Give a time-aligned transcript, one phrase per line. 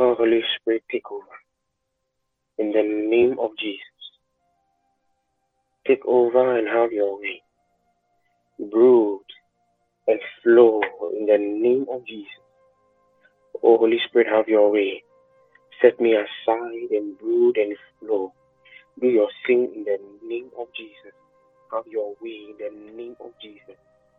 [0.00, 1.24] Oh, Holy Spirit, take over.
[2.56, 3.82] In the name of Jesus.
[5.88, 7.42] Take over and have your way.
[8.70, 9.24] Brood
[10.06, 10.80] and flow
[11.18, 12.30] in the name of Jesus.
[13.64, 15.02] Oh, Holy Spirit, have your way.
[15.82, 18.32] Set me aside and brood and flow.
[19.00, 21.14] Do your thing in the name of Jesus.
[21.72, 23.74] Have your way in the name of Jesus.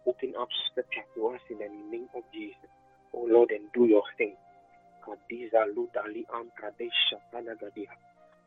[0.05, 2.67] Open up scripture to us in the name of Jesus.
[3.13, 4.35] Oh Lord, and do your thing.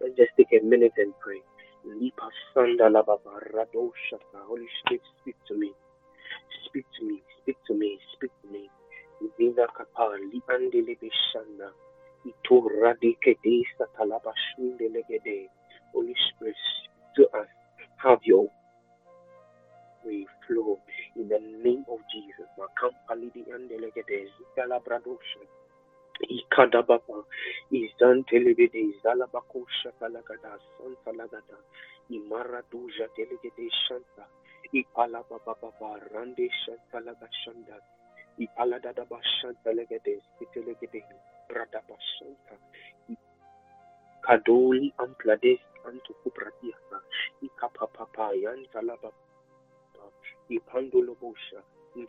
[0.01, 1.41] Let's just take a minute and pray.
[1.85, 2.11] Holy
[4.81, 5.73] Spirit, speak to me.
[6.67, 7.23] Speak to me.
[7.43, 7.99] Speak to me.
[8.15, 8.71] Speak to me.
[9.39, 11.71] Vina Kapa Liande Lebeshanda.
[12.27, 15.49] Ito Radike De Satalaba Shunde Legede.
[15.95, 17.49] Holy Spirit, speak to us.
[17.99, 18.49] Have your
[20.05, 20.81] way flow
[21.17, 22.49] in the name of Jesus.
[22.59, 24.27] Makampa Lidi Andelegede.
[24.37, 25.45] Zitala Bradosha.
[26.21, 27.25] Ikadababa,
[27.73, 31.59] Izan Telebede, Zalabakusha Talagada, Santa Lagada,
[32.11, 34.27] Imara Duja Delegede Shanta,
[34.75, 35.57] Ipalababa,
[36.15, 37.79] Rande Shanta Lagashanda,
[38.41, 41.03] Ipaladaba Shanta Legede, Sitelegede,
[41.51, 42.57] Bradaba Shanta,
[44.25, 46.99] Kadoli Amplades Antukupratiasa,
[47.43, 49.13] Ikapapa, Yantalababa,
[50.51, 51.63] Ipandolobosha,
[51.95, 52.09] Come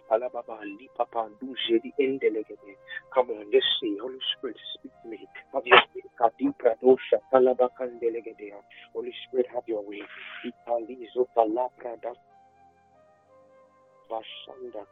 [3.32, 3.98] on, let's see.
[4.02, 5.20] Holy Spirit, speak to me.
[5.54, 6.04] Have your way.
[6.20, 8.54] Kadipra dosha, Talabakan delegede.
[8.96, 10.02] Holy Spirit, have your way.
[11.36, 12.14] Palabra,
[14.10, 14.86] Bashanda,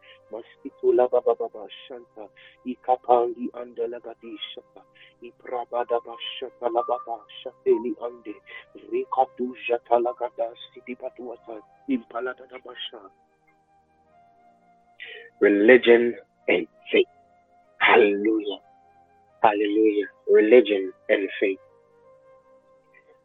[4.55, 4.81] Shanta,
[6.05, 8.33] Bashata Lababa, Shapeli Ande,
[8.91, 12.43] Rekatu Jatalagada, City Batuata, Impalada
[15.41, 16.15] religion
[16.47, 17.07] and faith.
[17.79, 18.59] Hallelujah.
[19.41, 20.05] Hallelujah.
[20.29, 21.57] Religion and faith.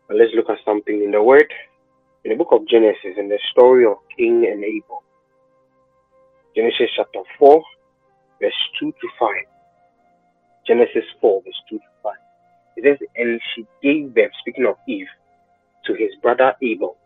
[0.09, 1.53] Let's look at something in the Word.
[2.25, 5.03] In the book of Genesis, in the story of Cain and Abel.
[6.57, 7.63] Genesis chapter 4,
[8.41, 9.31] verse 2 to 5.
[10.67, 12.13] Genesis 4, verse 2 to 5.
[12.77, 15.07] It says, And she gave birth, speaking of Eve,
[15.85, 16.97] to his brother Abel.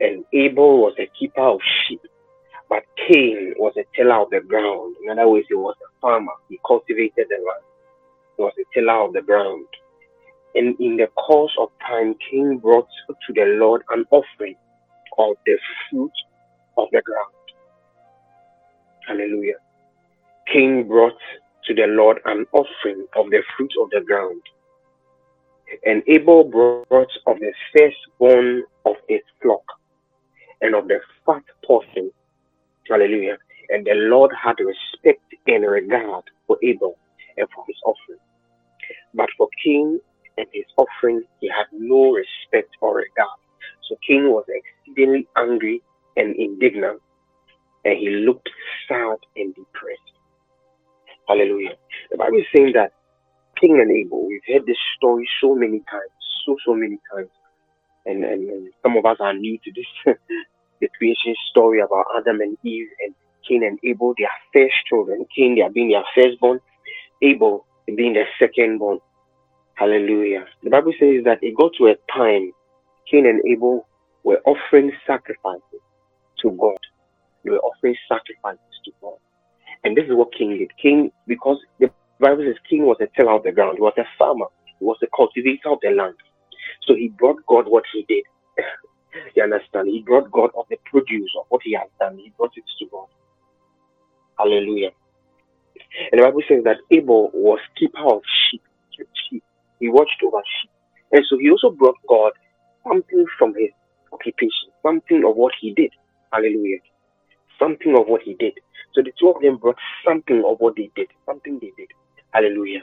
[0.00, 2.00] And Abel was a keeper of sheep
[2.68, 4.96] but Cain was a tiller of the ground.
[5.02, 6.32] In other words, he was a farmer.
[6.48, 7.64] He cultivated the land.
[8.36, 9.66] He was a tiller of the ground.
[10.54, 14.56] And in the course of time, Cain brought to the Lord an offering
[15.18, 15.58] of the
[15.90, 16.12] fruit
[16.76, 17.32] of the ground.
[19.06, 19.58] Hallelujah.
[20.52, 21.18] Cain brought
[21.66, 24.42] to the Lord an offering of the fruit of the ground.
[25.84, 29.62] And Abel brought of the firstborn of his flock
[30.60, 32.10] and of the fat portion
[32.90, 33.38] Hallelujah.
[33.70, 36.98] And the Lord had respect and regard for Abel
[37.36, 38.20] and for his offering.
[39.14, 40.00] But for Cain
[40.38, 43.38] and his offering, he had no respect or regard.
[43.88, 45.82] So Cain was exceedingly angry
[46.16, 47.00] and indignant,
[47.84, 48.50] and he looked
[48.88, 50.00] sad and depressed.
[51.28, 51.76] Hallelujah.
[52.10, 52.92] The Bible is saying that
[53.60, 56.12] Cain and Abel, we've heard this story so many times,
[56.46, 57.30] so, so many times.
[58.06, 60.16] And, and, and some of us are new to this
[60.80, 63.14] the creation story about Adam and Eve and
[63.48, 65.24] Cain and Abel, their first children.
[65.36, 66.60] Cain, they are being their firstborn,
[67.22, 68.98] Abel being their secondborn.
[69.74, 70.46] Hallelujah.
[70.62, 72.50] The Bible says that it got to a time
[73.10, 73.86] Cain and Abel
[74.24, 75.80] were offering sacrifices
[76.40, 76.78] to God.
[77.44, 79.16] They were offering sacrifices to God.
[79.84, 80.70] And this is what Cain did.
[80.82, 84.04] Cain, because the Bible says Cain was a tiller of the ground, he was a
[84.18, 84.46] farmer,
[84.78, 86.14] he was a cultivator of the land.
[86.82, 88.24] So he brought God what he did.
[89.34, 89.88] You understand?
[89.88, 92.18] He brought God of the produce of what he has done.
[92.18, 93.06] He brought it to God.
[94.38, 94.90] Hallelujah.
[96.12, 98.62] And the Bible says that Abel was keeper of sheep.
[99.30, 99.42] sheep.
[99.80, 100.70] He watched over sheep.
[101.12, 102.32] And so he also brought God
[102.86, 103.70] something from his
[104.12, 105.90] occupation, something of what he did.
[106.32, 106.78] Hallelujah.
[107.58, 108.54] Something of what he did.
[108.94, 111.88] So the two of them brought something of what they did, something they did.
[112.32, 112.82] Hallelujah.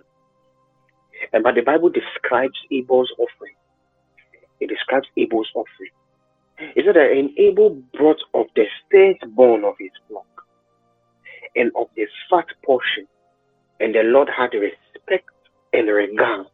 [1.32, 3.56] And but the Bible describes Abel's offering.
[4.60, 5.92] It describes Abel's offering.
[6.58, 10.26] He said that and Abel brought of the firstborn of his flock
[11.56, 13.08] and of the fat portion,
[13.80, 15.30] and the Lord had respect
[15.74, 16.48] and regard.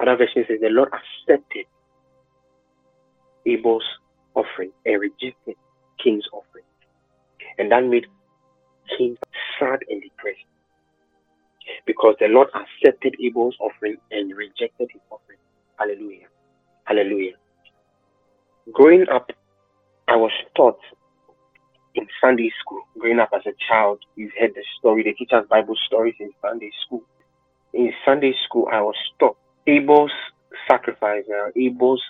[0.00, 1.66] Other version says the Lord accepted
[3.46, 3.84] Abel's
[4.34, 5.56] offering and rejected
[6.02, 6.64] Cain's offering.
[7.58, 8.06] And that made
[8.96, 9.16] Cain
[9.58, 10.38] sad and depressed.
[11.86, 15.38] Because the Lord accepted Abel's offering and rejected his offering.
[15.78, 16.26] Hallelujah.
[16.84, 17.34] Hallelujah
[18.72, 19.30] growing up,
[20.08, 20.78] I was taught
[21.94, 22.82] in Sunday school.
[22.98, 25.02] Growing up as a child, you've heard the story.
[25.02, 27.02] the teacher's Bible stories in Sunday school.
[27.72, 29.36] in Sunday school, I was taught
[29.66, 30.12] Abel's
[30.68, 32.02] sacrifice, uh, Abel's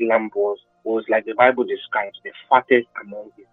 [0.00, 3.46] lamb was, was like the Bible describes, the fattest among his,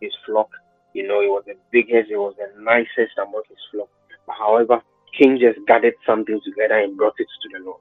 [0.00, 0.48] his flock.
[0.94, 3.88] You know, it was the biggest, it was the nicest among his flock.
[4.26, 4.82] But however,
[5.18, 7.80] Cain just gathered something together and brought it to the Lord.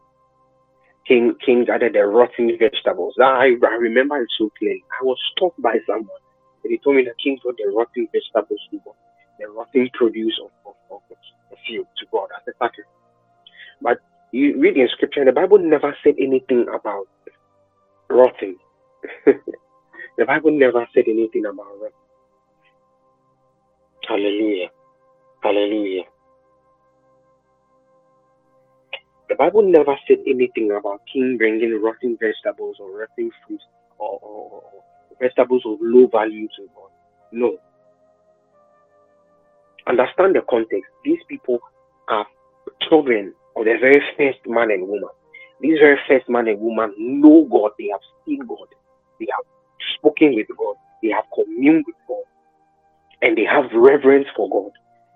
[1.08, 3.16] Cain Cain added the rotten vegetables.
[3.22, 4.86] I, I remember it so clearly.
[5.02, 6.22] I was stopped by someone.
[6.64, 8.96] And he told me that Cain brought the rotten vegetables to God,
[9.40, 13.00] the rotten produce of, of, of the field to God as a sacrifice.
[13.82, 13.98] But
[14.32, 17.06] you read in scripture, the Bible never said anything about
[18.10, 18.58] rotting.
[19.26, 21.96] the Bible never said anything about rotting.
[24.08, 24.70] Hallelujah.
[25.44, 26.04] Hallelujah.
[29.32, 33.64] The Bible never said anything about Cain bringing rotten vegetables or rotten fruits
[33.98, 34.84] or, or, or
[35.22, 36.90] vegetables of low value to God.
[37.32, 37.58] No.
[39.88, 40.84] Understand the context.
[41.06, 41.60] These people
[42.10, 42.28] are
[42.90, 45.08] children of the very first man and woman.
[45.62, 47.72] These very first man and woman know God.
[47.80, 48.68] They have seen God.
[49.18, 49.46] They have
[49.96, 50.76] spoken with God.
[51.02, 52.28] They have communed with God.
[53.22, 54.72] And they have reverence for God.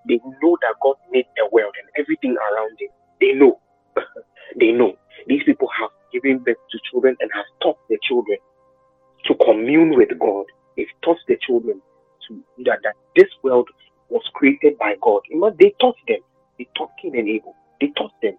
[0.08, 2.90] They know that God made the world and everything around it.
[3.20, 3.60] They know.
[4.60, 4.96] they know.
[5.26, 8.38] These people have given birth to children and have taught the children
[9.26, 10.46] to commune with God.
[10.76, 11.80] They've taught the children
[12.28, 13.68] to that, that this world
[14.08, 15.22] was created by God.
[15.30, 16.18] You know, they taught them.
[16.58, 17.54] They taught Cain and Abel.
[17.80, 18.34] They taught them.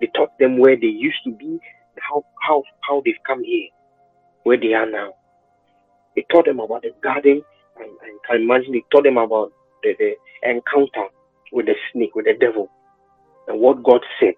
[0.00, 1.58] They taught them where they used to be,
[2.00, 3.68] how how how they've come here,
[4.42, 5.14] where they are now.
[6.16, 7.42] They taught them about the garden,
[7.76, 9.52] and, and can imagine they taught them about
[9.82, 10.14] the, the
[10.48, 11.08] encounter
[11.52, 12.70] with the snake, with the devil
[13.48, 14.34] and what God said.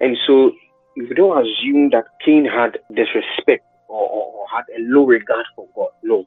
[0.00, 0.52] And so,
[0.96, 5.68] if you don't assume that Cain had disrespect or, or, had a low regard for
[5.74, 6.24] God, no,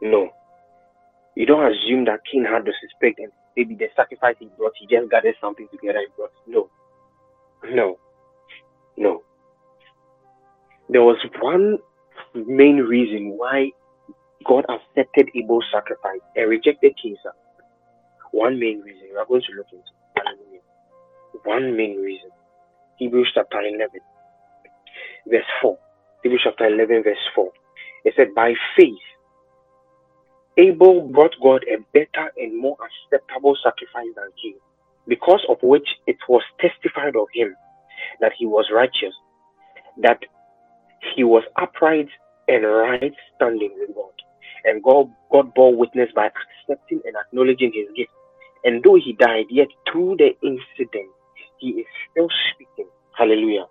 [0.00, 0.30] no.
[1.36, 5.10] You don't assume that Cain had disrespect and maybe the sacrifice he brought, he just
[5.10, 6.30] gathered something together and brought.
[6.46, 6.70] No,
[7.64, 7.98] no,
[8.96, 9.22] no.
[10.88, 11.78] There was one
[12.34, 13.70] main reason why
[14.46, 17.41] God accepted Abel's sacrifice and rejected Cain's sacrifice.
[18.32, 19.84] One main reason we are going to look into.
[20.16, 20.60] Hallelujah.
[21.44, 22.30] One main reason.
[22.98, 23.88] Hebrews chapter 11,
[25.30, 25.78] verse 4.
[26.22, 27.50] Hebrews chapter 11, verse 4.
[28.04, 28.94] It said, By faith,
[30.56, 34.56] Abel brought God a better and more acceptable sacrifice than Cain,
[35.06, 37.54] because of which it was testified of him
[38.20, 39.14] that he was righteous,
[40.02, 40.20] that
[41.14, 42.08] he was upright
[42.48, 44.12] and right standing with God.
[44.64, 48.10] And God, God bore witness by accepting and acknowledging his gift
[48.64, 51.10] and though he died, yet through the incident,
[51.58, 52.90] he is still speaking.
[53.16, 53.66] Hallelujah.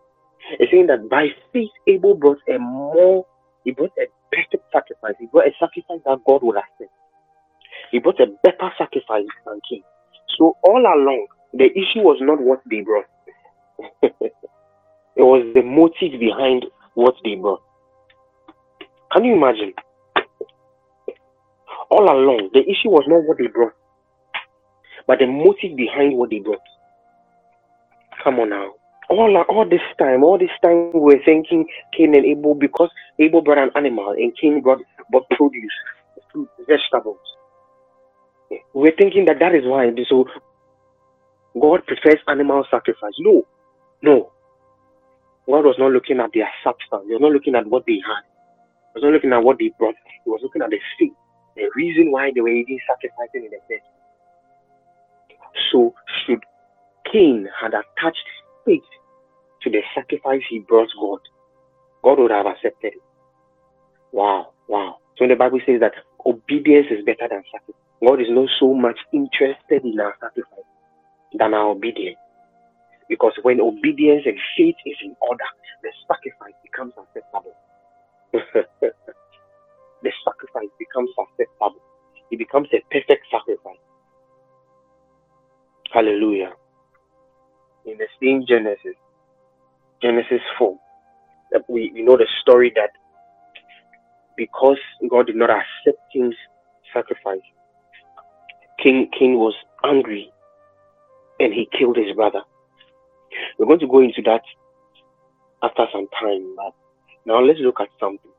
[0.60, 3.26] It's saying that by faith, Abel brought a more,
[3.64, 5.16] he brought a better sacrifice.
[5.20, 6.92] He brought a sacrifice that God would accept.
[7.92, 9.84] He brought a better sacrifice than Cain.
[10.38, 13.06] So all along, the issue was not what they brought.
[14.04, 16.66] it was the motive behind
[16.96, 17.62] what they brought.
[19.14, 19.74] Can you imagine?
[21.92, 23.74] All along, the issue was not what they brought
[25.12, 26.64] but the motive behind what they brought.
[28.24, 28.72] Come on now.
[29.10, 33.42] All, all this time, all this time, we are thinking Cain and Abel because Abel
[33.42, 34.80] brought an animal and Cain brought,
[35.10, 35.76] brought produce,
[36.32, 37.20] fruit, vegetables.
[38.74, 39.92] We're thinking that that is why.
[40.08, 40.28] So
[41.60, 43.20] God prefers animal sacrifice.
[43.20, 43.44] No,
[44.02, 44.32] no.
[45.46, 47.04] God was not looking at their substance.
[47.08, 48.24] He was not looking at what they had.
[48.24, 49.96] He was not looking at what they brought.
[50.24, 51.12] He was looking at the faith,
[51.58, 53.91] the reason why they were eating sacrificing in the first
[55.72, 55.94] so
[56.26, 56.44] should
[57.12, 58.28] Cain had attached
[58.66, 58.84] faith
[59.64, 61.20] to the sacrifice he brought God,
[62.04, 63.02] God would have accepted it.
[64.12, 64.98] Wow, wow.
[65.18, 65.94] So the Bible says that
[66.26, 67.82] obedience is better than sacrifice.
[68.04, 70.66] God is not so much interested in our sacrifice
[71.38, 72.18] than our obedience.
[73.08, 75.46] Because when obedience and faith is in order,
[75.84, 77.56] the sacrifice becomes acceptable.
[80.04, 81.82] the sacrifice becomes acceptable.
[82.32, 83.84] It becomes a perfect sacrifice.
[85.94, 86.54] Hallelujah.
[87.86, 88.96] In the same Genesis,
[90.02, 90.78] Genesis 4,
[91.52, 92.92] that we, we know the story that
[94.38, 94.78] because
[95.10, 96.36] God did not accept Cain's
[96.94, 97.42] sacrifice,
[98.82, 100.32] Cain Cain was angry
[101.40, 102.42] and he killed his brother.
[103.60, 104.44] We're going to go into that
[105.62, 106.74] after some time, but
[107.26, 108.32] now let's look at something.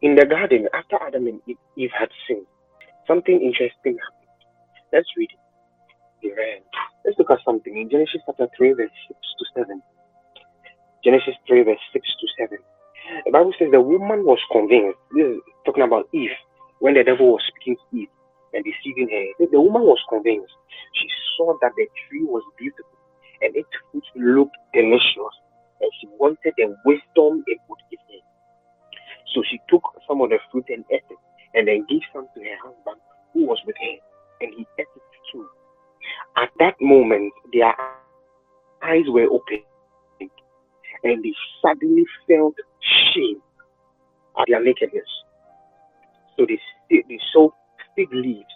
[0.00, 1.40] In the garden, after Adam and
[1.76, 2.46] Eve had sinned,
[3.06, 4.30] something interesting happened.
[4.92, 5.47] Let's read it.
[6.24, 6.60] Amen.
[7.04, 9.82] Let's look at something in Genesis chapter 3, verse 6 to 7.
[11.04, 12.58] Genesis 3, verse 6 to 7.
[13.24, 14.98] The Bible says the woman was convinced.
[15.14, 16.34] This is talking about Eve,
[16.80, 18.12] when the devil was speaking to Eve
[18.52, 19.46] and deceiving her.
[19.46, 20.52] The woman was convinced.
[20.94, 22.98] She saw that the tree was beautiful
[23.42, 25.34] and its fruit looked delicious,
[25.80, 28.22] and she wanted the wisdom it would give her.
[29.34, 31.18] So she took some of the fruit and ate it,
[31.54, 33.00] and then gave some to her husband
[33.32, 33.96] who was with her,
[34.40, 35.46] and he ate it too.
[36.36, 37.74] At that moment, their
[38.82, 39.62] eyes were open,
[41.04, 42.54] and they suddenly felt
[43.14, 43.40] shame
[44.38, 45.08] at their nakedness.
[46.36, 46.58] So they,
[46.90, 47.50] they sewed
[47.96, 48.46] fig leaves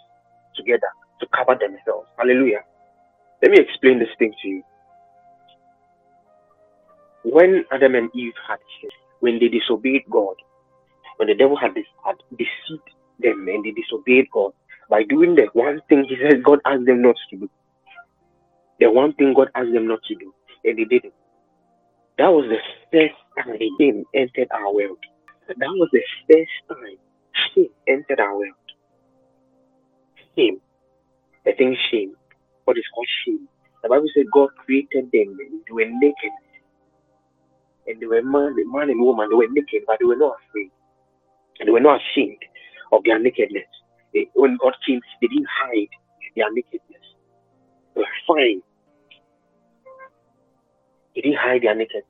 [0.55, 0.87] together
[1.19, 2.07] to cover themselves.
[2.17, 2.61] Hallelujah.
[3.41, 4.63] Let me explain this thing to you.
[7.23, 10.35] When Adam and Eve had sinned, when they disobeyed God,
[11.17, 11.71] when the devil had,
[12.05, 14.51] had deceived them and they disobeyed God,
[14.89, 17.49] by doing the one thing he says God asked them not to do,
[18.79, 20.33] the one thing God asked them not to do,
[20.65, 21.13] and they did it.
[22.17, 22.59] That was the
[22.91, 24.99] first time sin entered our world.
[25.47, 26.97] That was the first time
[27.55, 28.53] sin entered our world.
[30.37, 30.59] Shame.
[31.45, 32.13] The thing shame.
[32.65, 33.49] What is called shame.
[33.83, 35.37] The Bible said God created them.
[35.39, 36.33] and They were naked.
[37.87, 39.29] And they were man, man and woman.
[39.29, 40.71] They were naked, but they were not afraid.
[41.59, 42.39] And they were not ashamed
[42.91, 43.67] of their nakedness.
[44.35, 45.89] When God came, they didn't hide
[46.35, 47.05] their nakedness.
[47.95, 48.61] They were fine.
[51.15, 52.05] They didn't hide their nakedness.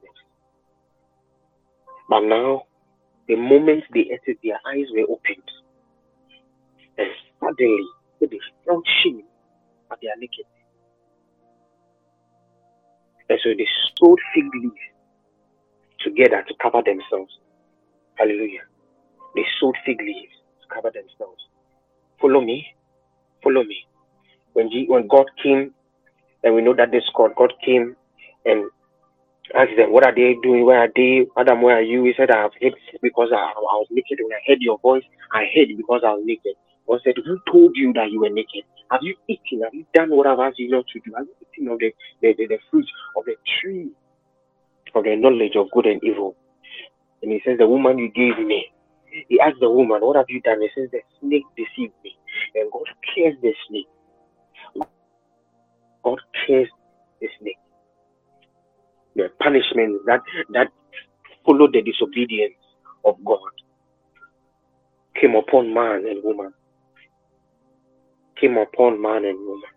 [2.10, 2.64] But now,
[3.28, 5.50] the moment they entered, their eyes were opened.
[6.98, 7.08] And
[7.40, 7.86] suddenly,
[8.22, 9.24] they felt shame
[9.92, 10.48] at their nakedness.
[13.30, 13.68] And so they
[13.98, 14.76] sewed fig leaves
[16.00, 17.32] together to cover themselves.
[18.16, 18.62] Hallelujah.
[19.36, 21.42] They sewed fig leaves to cover themselves.
[22.24, 22.66] Follow me.
[23.44, 23.86] Follow me.
[24.54, 25.74] When, G, when God came,
[26.42, 27.98] and we know that this God, God came
[28.46, 28.72] and
[29.54, 30.66] asked them, What are they doing?
[30.66, 31.26] Where are they?
[31.38, 32.06] Adam, where are you?
[32.06, 34.20] He said, I have hid because I, I was naked.
[34.24, 35.04] When I heard your voice,
[35.34, 36.54] I hid because I was naked.
[36.88, 38.64] God said, Who told you that you were naked?
[38.90, 39.64] Have you eaten?
[39.64, 41.12] Have you done what I've asked you not to do?
[41.18, 42.88] Have you eaten of the, the, the, the fruit
[43.18, 43.90] of the tree
[44.96, 46.38] of the knowledge of good and evil?
[47.22, 48.68] And he says, The woman you gave me.
[49.30, 50.62] He asked the woman, What have you done?
[50.62, 52.18] He says, The snake deceived me.
[52.56, 53.88] And God cursed the snake.
[56.04, 56.72] God cursed
[57.22, 57.58] the snake.
[59.16, 60.22] The punishment that
[60.54, 60.68] that
[61.46, 62.56] followed the disobedience
[63.06, 63.40] of God
[65.20, 66.54] came upon man and woman
[68.40, 69.72] came upon man and woman.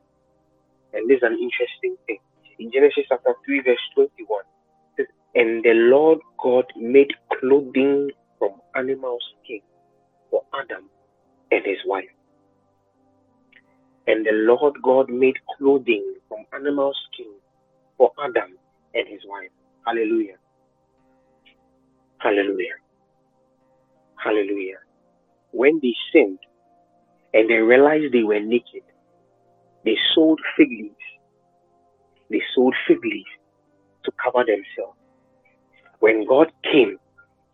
[0.92, 2.18] And this is an interesting thing.
[2.58, 4.42] In Genesis chapter 3, verse 21,
[4.96, 9.60] says, And the Lord God made clothing from animal skin
[10.30, 10.88] for Adam
[11.50, 12.04] and his wife.
[14.06, 17.32] And the Lord God made clothing from animal skin
[17.98, 18.56] for Adam
[18.94, 19.50] and his wife.
[19.84, 20.36] Hallelujah.
[22.18, 22.76] Hallelujah.
[24.22, 24.78] Hallelujah.
[25.52, 26.38] When they sinned,
[27.36, 28.82] and they realized they were naked.
[29.84, 30.94] They sold fig leaves.
[32.30, 33.28] They sold fig leaves
[34.04, 34.96] to cover themselves.
[36.00, 36.96] When God came,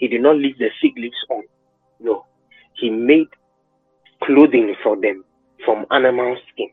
[0.02, 1.44] He did not leave the fig leaves on.
[2.00, 2.26] No,
[2.74, 3.28] He made
[4.20, 5.22] clothing for them
[5.64, 6.70] from animal skin.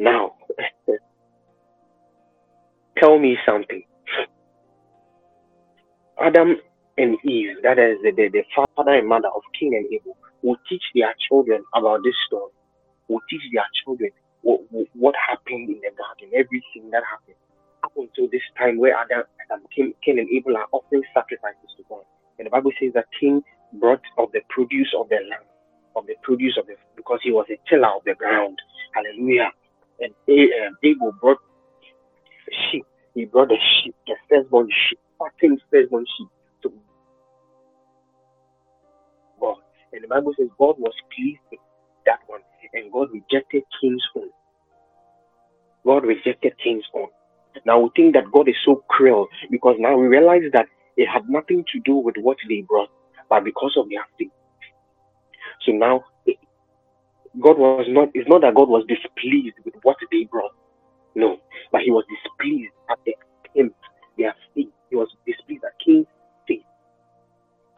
[0.00, 0.32] Now,
[2.98, 3.84] tell me something.
[6.20, 6.56] Adam
[6.96, 10.56] and Eve, that is the, the, the father and mother of Cain and Abel, will
[10.68, 12.50] teach their children about this story,
[13.06, 14.10] will teach their children
[14.42, 14.60] what,
[14.94, 17.36] what happened in the garden, everything that happened
[17.98, 22.02] until this time where Adam, Adam Cain, Cain and Abel are offering sacrifices to God.
[22.38, 23.42] And the Bible says that Cain
[23.74, 25.46] brought of the produce of the land,
[25.96, 28.58] of the produce of the, because he was a tiller of the ground.
[28.94, 29.50] Hallelujah.
[30.00, 31.38] And um, Abel brought
[32.70, 32.84] sheep.
[33.14, 36.28] He brought the sheep, the firstborn sheep, fattened firstborn sheep
[36.62, 36.72] to
[39.40, 39.56] God.
[39.92, 41.60] And the Bible says God was pleased with
[42.06, 42.40] that one,
[42.74, 44.30] and God rejected Cain's own.
[45.84, 47.08] God rejected Cain's own.
[47.66, 51.22] Now we think that God is so cruel because now we realize that it had
[51.28, 52.90] nothing to do with what they brought,
[53.30, 54.32] but because of their faith.
[55.66, 56.04] So now
[57.40, 60.52] God was not, it's not that God was displeased with what they brought.
[61.16, 61.38] No,
[61.72, 63.14] but he was displeased at the
[63.54, 63.76] attempt,
[64.18, 64.68] their faith.
[64.90, 66.06] He was displeased at Cain's
[66.48, 66.64] faith.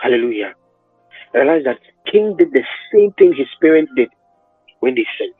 [0.00, 0.54] Hallelujah.
[1.34, 1.78] Realize that
[2.12, 4.10] Cain did the same thing his parents did
[4.80, 5.34] when they sinned.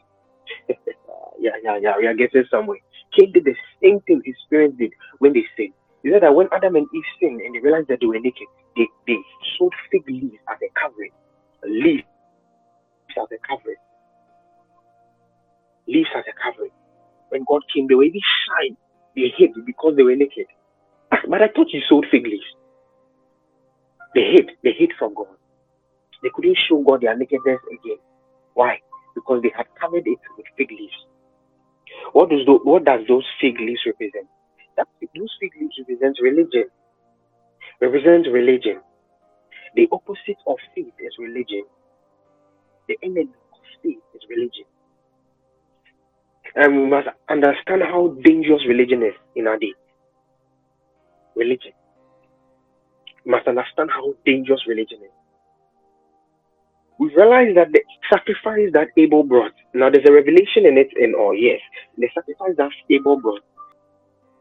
[1.41, 2.79] yeah, yeah, yeah, we are getting somewhere.
[3.17, 5.75] Cain did the same thing his parents did when they sinned.
[6.03, 8.49] He said that when Adam and Eve sinned and they realized that they were naked,
[8.77, 9.19] they, they
[9.59, 11.13] sewed fig leaves as a covering.
[11.65, 12.05] Leaves
[13.19, 13.77] as a covering.
[15.89, 16.71] Leaves as a covering.
[17.31, 18.77] When God came, they were even shy.
[19.17, 20.47] They hid because they were naked.
[21.29, 22.45] But I thought you sewed fig leaves.
[24.15, 24.51] They hid.
[24.65, 25.37] They hid from God.
[26.23, 27.99] They couldn't show God their nakedness again.
[28.55, 28.79] Why?
[29.15, 30.95] Because they had covered it with fig leaves.
[32.13, 34.27] What does those, what does those fig leaves represent?
[34.77, 36.65] That those fig leaves represent religion.
[37.81, 38.81] Represent religion.
[39.75, 41.65] The opposite of faith is religion.
[42.89, 44.65] The enemy of faith is religion.
[46.57, 49.73] And we must understand how dangerous religion is in our day.
[51.37, 51.73] Religion.
[53.25, 55.20] We must understand how dangerous religion is.
[57.01, 57.81] We realize that the
[58.13, 61.61] sacrifice that Abel brought, now there's a revelation in it in all, yes.
[61.99, 63.41] The sacrifice that Abel brought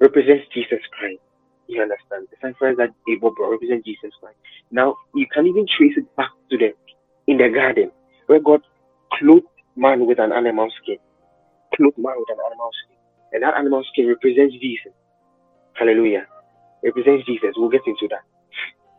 [0.01, 1.21] represents Jesus Christ.
[1.67, 2.27] You understand?
[2.31, 4.37] The sacrifice that Abel brought represents Jesus Christ.
[4.71, 6.73] Now, you can even trace it back to the
[7.27, 7.91] in the garden
[8.27, 8.61] where God
[9.19, 9.47] clothed
[9.77, 10.97] man with an animal skin.
[11.75, 12.97] Clothed man with an animal skin.
[13.33, 14.93] And that animal skin represents Jesus.
[15.75, 16.27] Hallelujah.
[16.83, 17.55] Represents Jesus.
[17.55, 18.25] We'll get into that.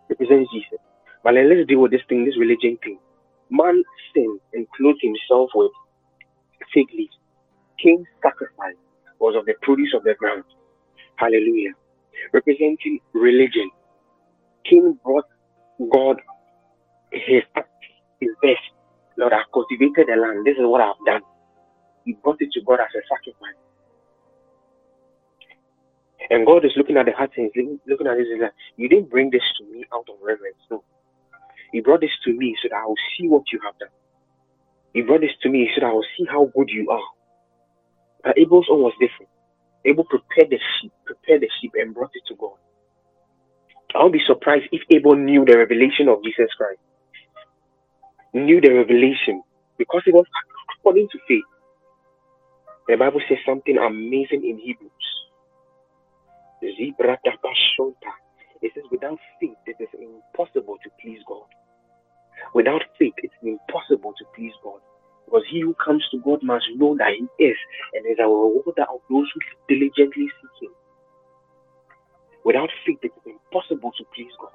[0.09, 0.79] Represents Jesus.
[1.25, 2.99] But let's deal with this thing, this religion thing.
[3.51, 3.83] Man
[4.15, 5.73] sinned and clothed himself with
[6.73, 7.17] fig leaves.
[7.83, 8.77] Cain's sacrifice
[9.19, 10.45] was of the produce of the ground.
[11.17, 11.73] Hallelujah.
[12.33, 13.71] Representing religion.
[14.69, 15.25] King brought
[15.93, 16.17] God
[17.13, 17.43] his,
[18.21, 18.61] his best.
[19.19, 20.47] Lord, I've cultivated the land.
[20.47, 21.23] This is what I've done.
[22.05, 23.59] He brought it to God as a sacrifice.
[26.31, 27.51] And God is looking at the heart and
[27.87, 30.59] looking at this and like, you didn't bring this to me out of reverence.
[30.71, 30.85] No.
[31.73, 33.89] He brought this to me so that I will see what you have done.
[34.95, 37.09] He brought this to me so that I will see how good you are.
[38.25, 39.31] But Abel's own was different.
[39.87, 42.57] Abel prepared the sheep, prepared the sheep and brought it to God.
[43.95, 46.81] I'll be surprised if Abel knew the revelation of Jesus Christ.
[48.35, 49.43] Knew the revelation
[49.79, 50.25] because it was
[50.79, 51.45] according to faith.
[52.89, 54.93] The Bible says something amazing in Hebrews.
[56.63, 56.95] It
[58.75, 61.47] says, without faith, it is impossible to please God.
[62.55, 64.81] Without faith, it's impossible to please God.
[65.25, 67.57] Because he who comes to God must know that he is
[67.95, 70.75] and is a rewarder of those who diligently seek him.
[72.45, 74.53] Without faith, it is impossible to please God.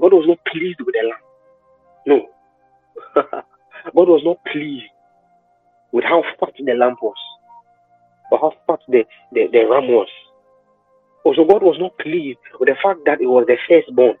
[0.00, 1.24] God was not pleased with the lamb.
[2.06, 2.28] No.
[3.94, 4.84] God was not pleased
[5.92, 7.16] with how fat the lamb was
[8.32, 10.08] or how fat the, the, the ram was.
[11.24, 14.16] Also, God was not pleased with the fact that it was the firstborn.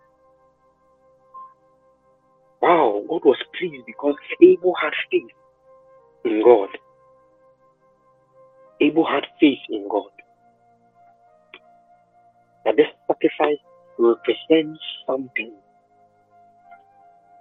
[2.64, 5.36] Wow, God was pleased because Abel had faith
[6.24, 6.70] in God.
[8.80, 10.08] Abel had faith in God.
[12.64, 13.60] That this sacrifice
[13.98, 15.52] represents something.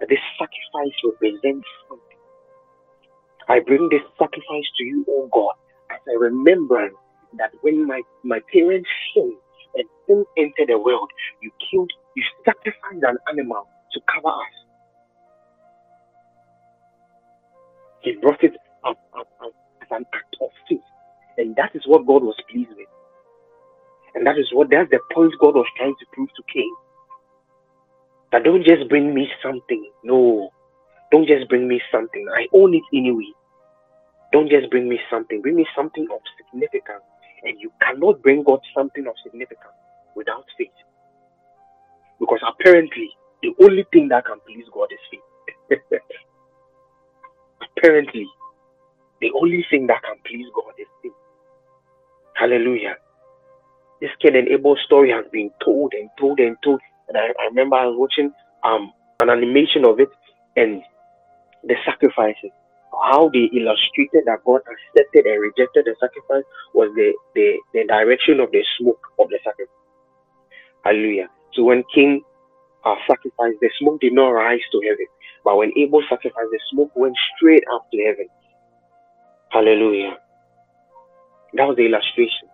[0.02, 2.20] That this sacrifice represents something.
[3.48, 5.56] I bring this sacrifice to you, O God,
[5.96, 6.96] as a remembrance
[7.38, 9.38] that when my, my parents sinned
[9.76, 11.10] and sin entered the world,
[11.42, 14.63] you killed, you sacrificed an animal to cover us.
[18.04, 18.54] He brought it
[18.86, 20.82] up, up, up as an act of faith.
[21.38, 22.88] And that is what God was pleased with.
[24.16, 26.72] And that is what that's the point God was trying to prove to Cain.
[28.32, 29.92] That don't just bring me something.
[30.04, 30.50] No.
[31.12, 32.26] Don't just bring me something.
[32.36, 33.32] I own it anyway.
[34.34, 35.42] Don't just bring me something.
[35.42, 37.04] Bring me something of significance.
[37.44, 39.78] And you cannot bring God something of significance
[40.16, 40.70] without faith.
[42.20, 43.10] Because apparently,
[43.42, 45.80] the only thing that can please God is faith.
[47.78, 48.28] apparently,
[49.22, 51.14] the only thing that can please God is faith.
[52.36, 52.96] Hallelujah.
[54.02, 56.82] This Cain and Abel story has been told and told and told.
[57.10, 58.32] And I, I remember I was watching
[58.64, 60.10] um an animation of it
[60.58, 60.82] and
[61.64, 62.52] the sacrifices.
[62.94, 68.40] How they illustrated that God accepted and rejected the sacrifice was the, the, the direction
[68.40, 69.82] of the smoke of the sacrifice.
[70.86, 71.30] Hallelujah.
[71.54, 72.24] So when Cain
[72.86, 75.08] uh, sacrificed, the smoke did not rise to heaven.
[75.44, 78.28] But when Abel sacrificed, the smoke went straight up to heaven.
[79.52, 80.18] Hallelujah.
[81.54, 82.50] That was the illustration.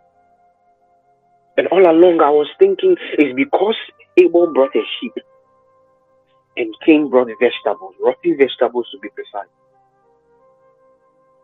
[1.58, 3.76] And all along, I was thinking it's because
[4.18, 5.14] Abel brought a sheep
[6.58, 9.50] and Cain brought vegetables, rotten vegetables to be precise.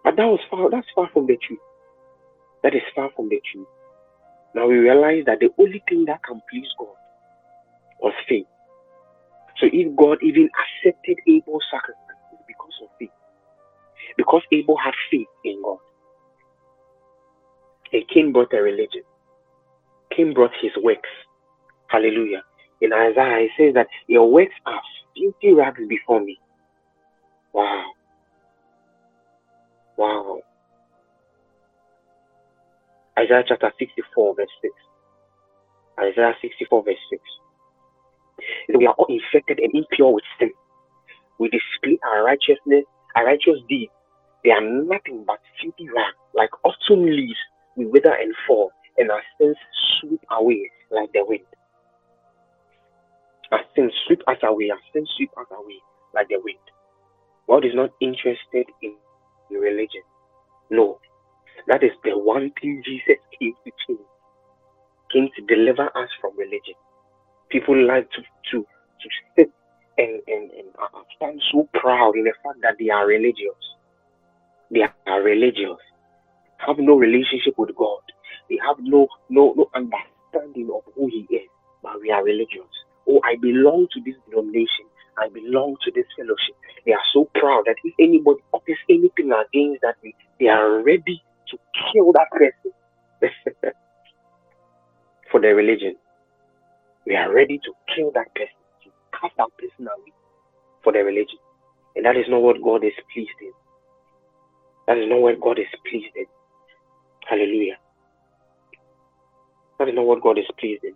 [0.04, 1.60] But that was far, that's far from the truth.
[2.64, 3.68] That is far from the truth.
[4.56, 6.96] Now we realize that the only thing that can please God
[8.00, 8.46] was faith.
[9.58, 13.10] So if God even accepted Abel's sacrifice, it's because of faith.
[14.18, 15.78] Because Abel had faith in God.
[17.94, 19.04] And Cain brought a religion.
[20.16, 21.10] Cain brought his works.
[21.88, 22.44] Hallelujah.
[22.82, 24.82] In Isaiah, it says that your works are
[25.16, 26.38] beauty rags before me.
[27.54, 27.86] Wow.
[29.98, 30.40] Wow.
[33.18, 34.74] Isaiah chapter 64, verse 6.
[36.00, 37.22] Isaiah 64, verse 6.
[38.74, 40.52] We are all infected and impure with sin.
[41.40, 43.92] We display our righteousness, our righteous deeds.
[44.44, 47.40] They are nothing but filthy rags like autumn leaves,
[47.76, 49.58] we wither and fall, and our sins
[50.00, 51.46] sweep away like the wind.
[53.52, 55.80] Our sins sweep us away, our sins sweep us away
[56.14, 56.60] like the wind.
[57.48, 58.96] God is not interested in
[59.52, 60.02] religion.
[60.70, 61.00] No.
[61.68, 64.08] That is the one thing Jesus came to change.
[65.14, 66.76] Came to deliver us from religion.
[67.50, 69.52] People like to to to sit
[69.98, 70.68] and, and, and
[71.16, 73.60] stand so proud in the fact that they are religious.
[74.72, 75.80] They are religious.
[76.58, 78.02] Have no relationship with God.
[78.50, 81.50] They have no no no understanding of who He is.
[81.84, 82.70] But we are religious.
[83.08, 84.86] Oh, I belong to this denomination.
[85.18, 86.56] I belong to this fellowship.
[86.86, 89.96] They are so proud that if anybody utters anything against that,
[90.40, 91.58] they are ready to
[91.94, 92.72] kill that person
[95.32, 95.96] for their religion.
[97.06, 100.14] We are ready to kill that person, to cast that person away
[100.84, 101.40] for their religion.
[101.96, 103.52] And that is not what God is pleased in.
[104.88, 106.26] That is not what God is pleased in.
[107.30, 107.78] Hallelujah.
[109.80, 110.94] That is not what God is pleased in.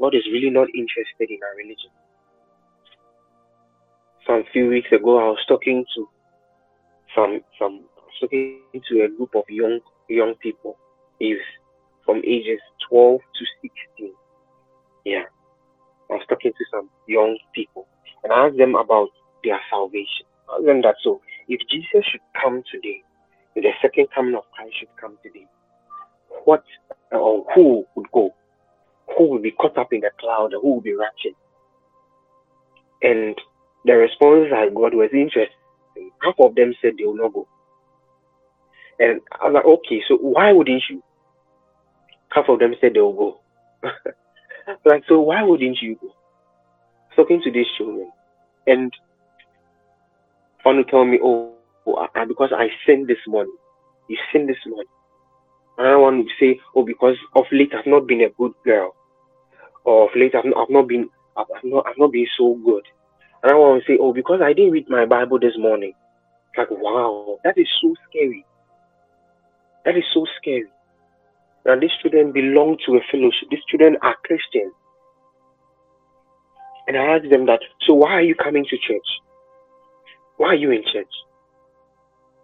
[0.00, 1.90] God is really not interested in our religion.
[4.26, 6.08] Some few weeks ago, I was talking to
[7.14, 7.84] some some
[8.20, 10.76] talking to a group of young young people,
[11.18, 11.40] youth,
[12.04, 13.44] from ages 12 to
[13.96, 14.12] 16.
[15.06, 15.22] Yeah,
[16.10, 17.86] I was talking to some young people,
[18.24, 19.06] and I asked them about
[19.44, 20.26] their salvation.
[20.50, 23.04] I asked them that so if Jesus should come today,
[23.54, 25.46] if the second coming of Christ should come today,
[26.44, 26.64] what
[27.12, 28.34] or who would go?
[29.16, 30.50] Who will be caught up in the cloud?
[30.60, 31.38] Who will be raptured?
[33.00, 33.36] And
[33.84, 36.10] the response I got was interesting.
[36.20, 37.46] Half of them said they will not go.
[38.98, 41.00] And I was like, okay, so why wouldn't you?
[42.32, 43.40] Half of them said they will go.
[44.84, 46.08] like, so why wouldn't you go?
[47.14, 48.10] Talking to these children,
[48.66, 48.92] and
[50.64, 51.54] want to tell me, oh,
[51.86, 53.56] oh I, because I sinned this morning.
[54.08, 54.86] You sinned this morning.
[55.78, 58.94] And I want to say, oh, because of late I've not been a good girl,
[59.84, 62.82] or of late I've not, I've not been, I've not, I've not been so good.
[63.44, 65.92] I want to say, oh, because I didn't read my Bible this morning.
[66.58, 68.44] Like, wow, that is so scary.
[69.84, 70.64] That is so scary.
[71.66, 73.48] Now, these children belong to a fellowship.
[73.50, 74.72] These children are Christians.
[76.86, 79.08] And I asked them that, so why are you coming to church?
[80.36, 81.10] Why are you in church?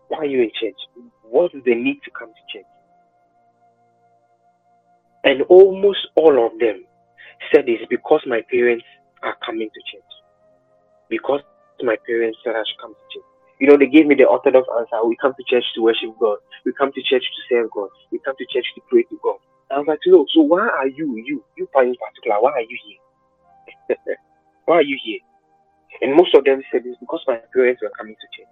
[0.08, 0.74] Why are you in church?
[1.22, 2.66] What do they need to come to church?
[5.22, 6.84] And almost all of them
[7.54, 8.84] said it's because my parents
[9.22, 10.12] are coming to church.
[11.08, 11.42] Because
[11.80, 13.31] my parents said I should come to church.
[13.62, 15.06] You know, they gave me the orthodox answer.
[15.06, 16.38] We come to church to worship God.
[16.66, 17.90] We come to church to serve God.
[18.10, 19.38] We come to church to pray to God.
[19.70, 22.76] I was like, no, so why are you, you, you in particular, why are you
[22.82, 23.96] here?
[24.66, 25.20] why are you here?
[26.00, 28.50] And most of them said it's because my parents were coming to church.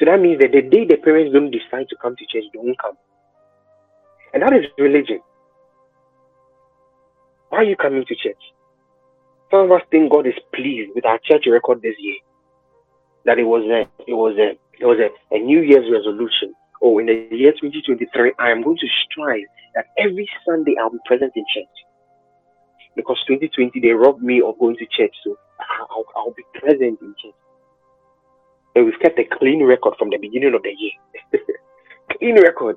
[0.00, 2.58] So that means that the day the parents don't decide to come to church, they
[2.58, 2.98] won't come.
[4.34, 5.20] And that is religion.
[7.50, 8.42] Why are you coming to church?
[9.52, 12.18] Some of us think God is pleased with our church record this year
[13.28, 16.54] that it was a it was a it was a, a New Year's resolution.
[16.80, 20.98] Oh, in the year 2023, I am going to strive that every Sunday I'll be
[21.04, 21.76] present in church.
[22.96, 25.36] Because 2020 they robbed me of going to church, so
[25.90, 27.36] I'll, I'll be present in church.
[28.74, 30.96] And we've kept a clean record from the beginning of the year.
[32.18, 32.76] clean record.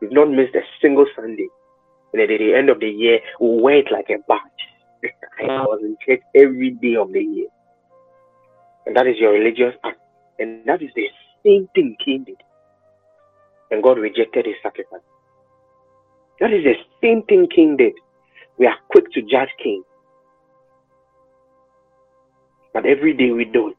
[0.00, 1.48] We've not missed a single Sunday.
[2.12, 4.62] And at the end of the year, we wear it like a badge.
[5.40, 7.48] I was in church every day of the year.
[8.88, 9.98] And that is your religious act.
[10.38, 11.04] And that is the
[11.44, 12.40] same thing Cain did.
[13.70, 15.04] And God rejected his sacrifice.
[16.40, 16.72] That is the
[17.02, 17.92] same thing Cain did.
[18.58, 19.84] We are quick to judge Cain.
[22.72, 23.76] But every day we don't.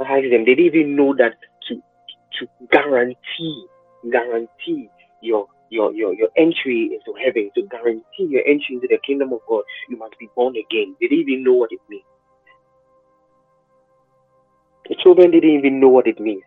[0.00, 1.34] Asked them, they didn't even know that
[1.68, 3.66] to to guarantee,
[4.10, 4.88] guarantee
[5.20, 9.40] your your your your entry into heaven, to guarantee your entry into the kingdom of
[9.46, 10.96] God, you must be born again.
[11.00, 12.02] They didn't even know what it means.
[14.88, 16.42] The children didn't even know what it means.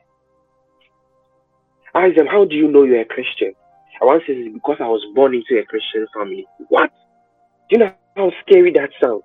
[1.93, 3.54] I asked them, How do you know you're a Christian?
[4.02, 6.45] I once said, It's because I was born into a Christian family.
[6.67, 6.91] What?
[7.69, 9.24] Do you know how scary that sounds?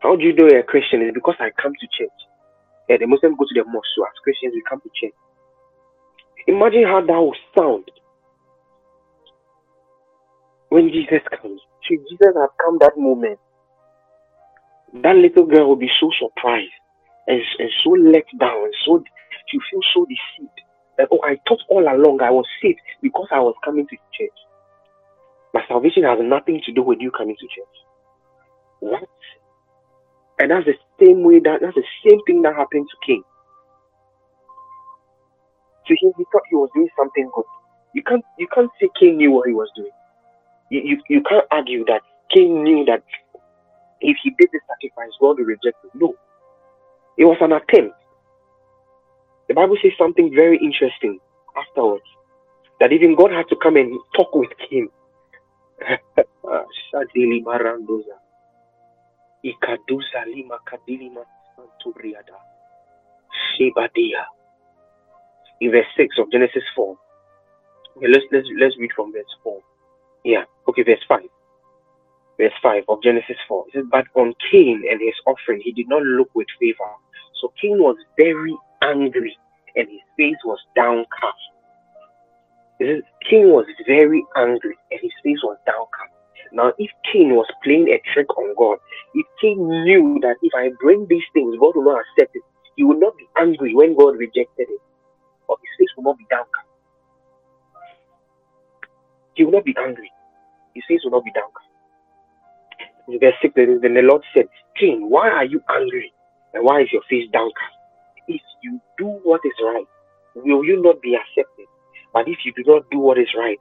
[0.00, 1.02] How do you know you're a Christian?
[1.02, 2.18] It's because I come to church.
[2.88, 5.14] Yeah, the Muslims go to the mosque, so as Christians, we come to church.
[6.46, 7.90] Imagine how that would sound
[10.68, 11.60] when Jesus comes.
[11.84, 13.38] Should Jesus have come that moment,
[15.02, 16.72] that little girl will be so surprised
[17.26, 19.02] and, and so let down, so
[19.52, 20.60] you feel so deceived.
[20.96, 24.38] That oh, I thought all along I was saved because I was coming to church.
[25.52, 27.76] My salvation has nothing to do with you coming to church.
[28.80, 29.08] What?
[30.38, 33.22] And that's the same way that that's the same thing that happened to Cain.
[35.86, 37.44] To him, he thought he was doing something good.
[37.94, 39.90] You can't you can't say Cain knew what he was doing.
[40.70, 42.02] You, you, you can't argue that
[42.34, 43.02] Cain knew that
[44.00, 45.90] if he did the sacrifice, God will reject him.
[45.94, 46.14] No.
[47.16, 47.94] It was an attempt.
[49.48, 51.18] The Bible says something very interesting
[51.56, 52.04] afterwards.
[52.80, 54.88] That even God had to come and talk with him.
[65.60, 66.96] In verse 6 of Genesis 4.
[67.96, 69.60] Okay, let's let's let's read from verse 4.
[70.24, 71.20] Yeah, okay, verse 5.
[72.38, 73.66] Verse 5 of Genesis 4.
[73.68, 76.90] It says, But on Cain and his offering he did not look with favor.
[77.44, 79.36] So Cain was very angry
[79.76, 81.44] and his face was downcast.
[82.80, 86.08] It Cain was very angry and his face was downcast.
[86.54, 88.78] Now, if Cain was playing a trick on God,
[89.12, 92.42] if Cain knew that if I bring these things, God will not accept it,
[92.76, 94.80] he would not be angry when God rejected it,
[95.46, 96.68] or his face will not be downcast.
[99.34, 100.10] He will not be angry.
[100.74, 101.68] His face will not be downcast.
[103.08, 104.46] In verse 6, then the Lord said,
[104.80, 106.10] Cain, why are you angry?
[106.54, 107.74] And why is your face downcast?
[108.28, 109.86] If you do what is right,
[110.36, 111.66] will you not be accepted?
[112.12, 113.58] But if you do not do what is right,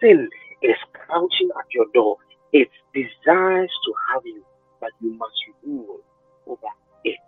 [0.00, 0.28] sin
[0.62, 2.16] is crouching at your door.
[2.52, 4.44] It desires to have you,
[4.80, 6.00] but you must rule
[6.46, 6.66] over
[7.04, 7.18] it.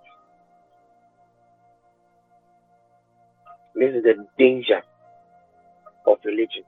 [3.75, 4.83] This is the danger
[6.07, 6.65] of religion.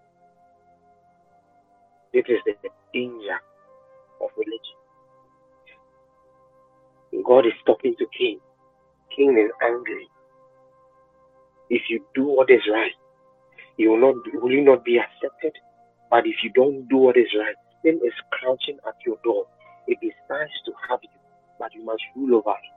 [2.13, 2.55] This is the
[2.93, 3.39] danger
[4.21, 4.84] of religion.
[7.23, 8.41] God is talking to Cain.
[9.17, 10.09] Cain is angry.
[11.71, 12.93] If you do what is right,
[13.77, 15.53] you will not will you not be accepted?
[16.11, 19.47] But if you don't do what is right, sin is crouching at your door.
[19.87, 21.09] It desires to have you,
[21.59, 22.75] but you must rule over it.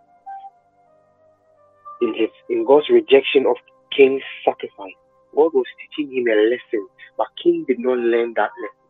[2.06, 3.56] In his in God's rejection of
[3.96, 4.98] Cain's sacrifice,
[5.36, 8.88] God was teaching him a lesson, but Cain did not learn that lesson.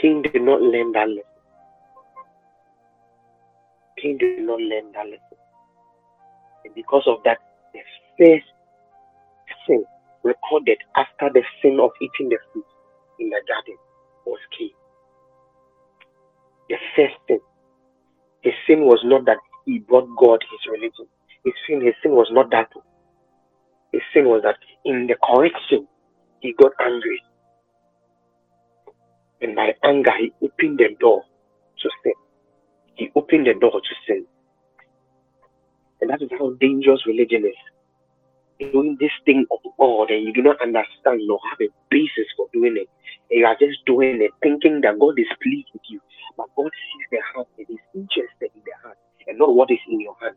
[0.00, 1.29] Cain did not learn that lesson.
[4.02, 5.38] Cain did not learn that lesson.
[6.64, 7.38] And because of that,
[7.74, 7.80] the
[8.18, 8.46] first
[9.66, 9.84] sin
[10.24, 12.64] recorded after the sin of eating the fruit
[13.18, 13.76] in the garden
[14.26, 14.70] was Cain.
[16.68, 17.40] The first sin.
[18.42, 21.06] His sin was not that he brought God his religion.
[21.44, 22.68] His sin, his sin was not that.
[23.92, 25.86] His sin was that in the correction,
[26.40, 27.22] he got angry.
[29.42, 31.22] And by anger, he opened the door
[31.82, 32.12] to sin.
[33.00, 34.26] He opened the door to sin.
[36.02, 37.56] And that is how dangerous religion is
[38.72, 42.46] doing this thing of God and you do not understand nor have a basis for
[42.52, 42.88] doing it.
[43.30, 45.98] And you are just doing it thinking that God is pleased with you.
[46.36, 49.80] But God sees the heart and is interested in the heart and not what is
[49.88, 50.36] in your hand.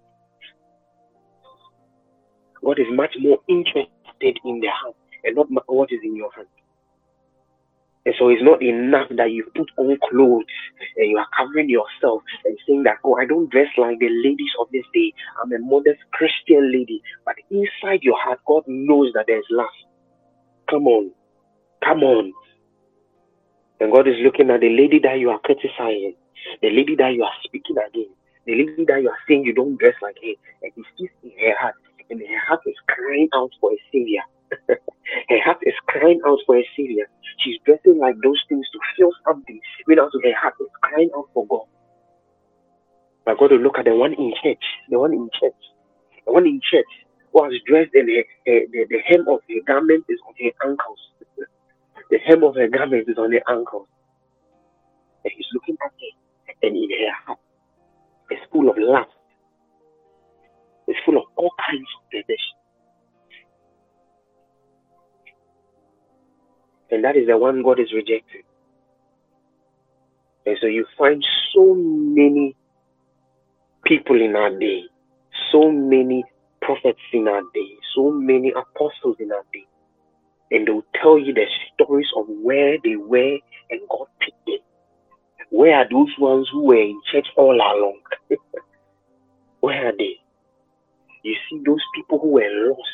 [2.64, 4.96] God is much more interested in the heart
[5.26, 6.48] and not what is in your hand.
[8.06, 10.46] And so it's not enough that you put on clothes
[10.98, 14.52] and you are covering yourself and saying that, oh, I don't dress like the ladies
[14.60, 15.14] of this day.
[15.42, 17.02] I'm a modest Christian lady.
[17.26, 19.68] But inside your heart, God knows that there's love.
[20.70, 21.12] Come on.
[21.84, 22.34] Come on.
[23.80, 26.16] And God is looking at the lady that you are criticizing,
[26.62, 29.78] the lady that you are speaking against, the lady that you are saying you don't
[29.78, 30.34] dress like her.
[30.62, 31.76] And He sees in her heart,
[32.10, 34.22] and her heart is crying out for a savior.
[35.30, 37.06] Her heart is crying out for a savior.
[37.40, 39.60] She's dressing like those things to feel something.
[39.88, 41.68] Meanwhile, her heart is crying out for God.
[43.26, 45.56] But God will look at the one in church, the one in church,
[46.26, 46.86] the one in church
[47.34, 51.00] was dressed in her, the, the hem of her garment is on her ankles.
[52.12, 53.88] the hem of her garment is on her ankles.
[55.24, 57.40] And he's looking at her, and in her heart,
[58.32, 59.10] it's full of lust.
[60.88, 62.58] It's full of all kinds of perversion.
[66.94, 68.44] And that is the one God is rejecting.
[70.46, 72.56] And so you find so many
[73.84, 74.84] people in our day,
[75.52, 76.24] so many
[76.62, 79.66] prophets in our day, so many apostles in our day.
[80.52, 83.40] And they'll tell you the stories of where they were
[83.72, 84.60] and God picked them.
[85.50, 88.02] Where are those ones who were in church all along?
[89.62, 90.18] where are they?
[91.24, 92.90] You see those people who were lost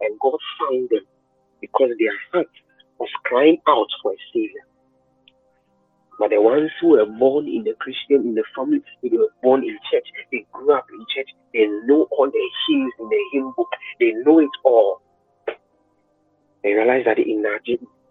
[0.00, 1.04] and God found them
[1.60, 2.50] because their hearts
[2.98, 4.62] was crying out for a savior.
[6.18, 9.64] But the ones who were born in the Christian, in the family, they were born
[9.64, 13.52] in church, they grew up in church, they know all the hymns in the hymn
[13.56, 13.68] book,
[14.00, 15.02] they know it all.
[16.64, 17.42] They realize that in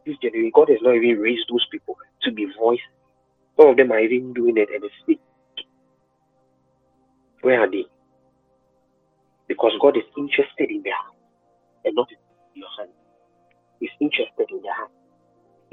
[0.06, 2.86] this generation, God has not even raised those people to be voices.
[3.60, 5.22] Some of them are even doing it and they speak.
[7.42, 7.86] Where are they?
[9.48, 11.08] Because God is interested in their heart.
[11.86, 12.18] and not in
[12.62, 12.92] your hand.
[13.84, 14.96] He's interested in your heart,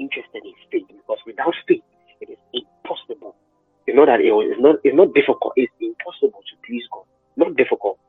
[0.03, 1.79] interested in faith, because without faith,
[2.19, 3.39] it is impossible.
[3.87, 5.53] It's not that it's not it's not difficult.
[5.55, 7.07] It's impossible to please God.
[7.39, 7.99] Not difficult.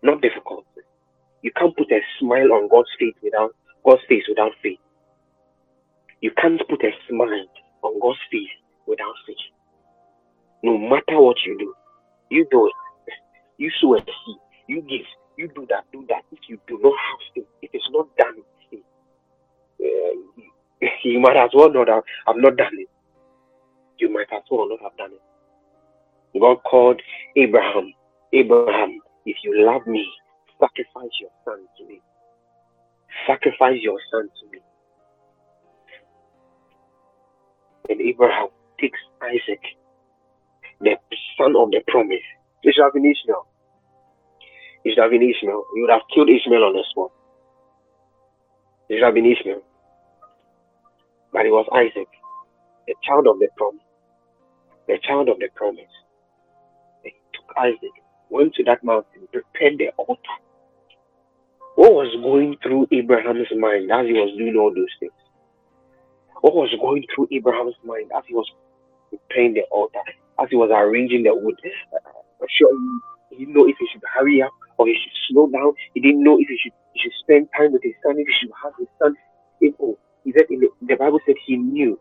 [0.00, 0.64] Not difficult.
[1.42, 3.52] You can't put a smile on God's face without
[3.84, 4.80] God's face without faith.
[6.24, 7.44] You can't put a smile
[7.84, 8.56] on God's face
[8.88, 9.44] without faith.
[10.64, 11.74] No matter what you do,
[12.30, 13.14] you do it.
[13.58, 14.40] You sow a seed.
[14.68, 15.04] You give.
[15.36, 15.84] You do that.
[15.92, 16.24] Do that.
[16.32, 18.40] If you do not have faith, it is not done.
[19.80, 20.42] Uh,
[21.04, 22.88] you might as well not have, have not done it.
[23.98, 25.20] You might as well not have done it.
[26.38, 27.00] God called
[27.36, 27.92] Abraham.
[28.32, 30.06] Abraham, if you love me,
[30.60, 32.00] sacrifice your son to me.
[33.26, 34.58] Sacrifice your son to me.
[37.88, 38.48] And Abraham
[38.80, 39.62] takes Isaac,
[40.80, 40.96] the
[41.38, 42.18] son of the promise.
[42.62, 43.46] It should have been Ishmael.
[44.84, 45.64] It should have been Ishmael.
[45.74, 47.10] He would have killed Ishmael on the spot.
[48.88, 49.62] It should have been Ishmael.
[51.32, 52.08] But it was Isaac,
[52.86, 53.82] the child of the promise.
[54.86, 55.92] The child of the promise.
[57.02, 57.94] He took Isaac,
[58.30, 60.38] went to that mountain, prepared the altar.
[61.76, 65.12] What was going through Abraham's mind as he was doing all those things?
[66.40, 68.50] What was going through Abraham's mind as he was
[69.10, 70.02] preparing the altar,
[70.40, 71.54] as he was arranging the wood?
[71.94, 72.70] Uh, sure
[73.30, 75.72] he didn't know if he should hurry up or he should slow down.
[75.94, 78.34] He didn't know if he should he should spend time with his son, if he
[78.40, 79.14] should have his son.
[79.60, 81.98] If, oh, he said in the, the Bible said he knew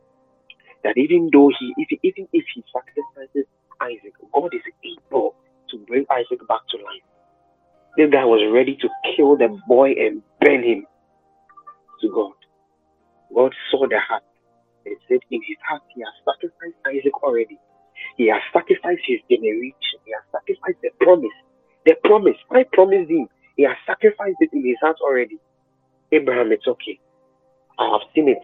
[0.84, 3.48] that even though he if, even if he sacrifices
[3.82, 5.36] Isaac, God is able
[5.72, 7.08] to bring Isaac back to life.
[7.98, 10.86] This guy was ready to kill the boy and burn him
[12.02, 12.34] to God.
[13.36, 14.24] God saw the heart
[14.86, 17.60] and said, In his heart, he has sacrificed Isaac already.
[18.18, 20.00] He has sacrificed his generation.
[20.06, 21.38] He has sacrificed the promise.
[21.86, 22.38] The promise.
[22.52, 23.28] I promised him.
[23.58, 25.40] He has sacrificed it in his heart already.
[26.12, 27.00] Abraham, it's okay.
[27.80, 28.42] I have seen it.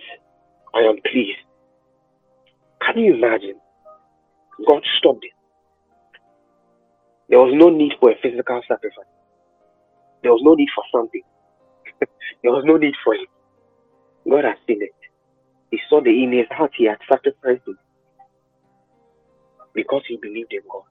[0.73, 1.39] I am pleased.
[2.81, 3.59] Can you imagine?
[4.67, 5.31] God stopped it.
[7.29, 9.05] There was no need for a physical sacrifice.
[10.21, 11.21] There was no need for something.
[12.43, 13.27] there was no need for it.
[14.29, 14.91] God has seen it.
[15.71, 17.77] He saw the in his heart he had sacrificed it
[19.73, 20.83] because he believed in God.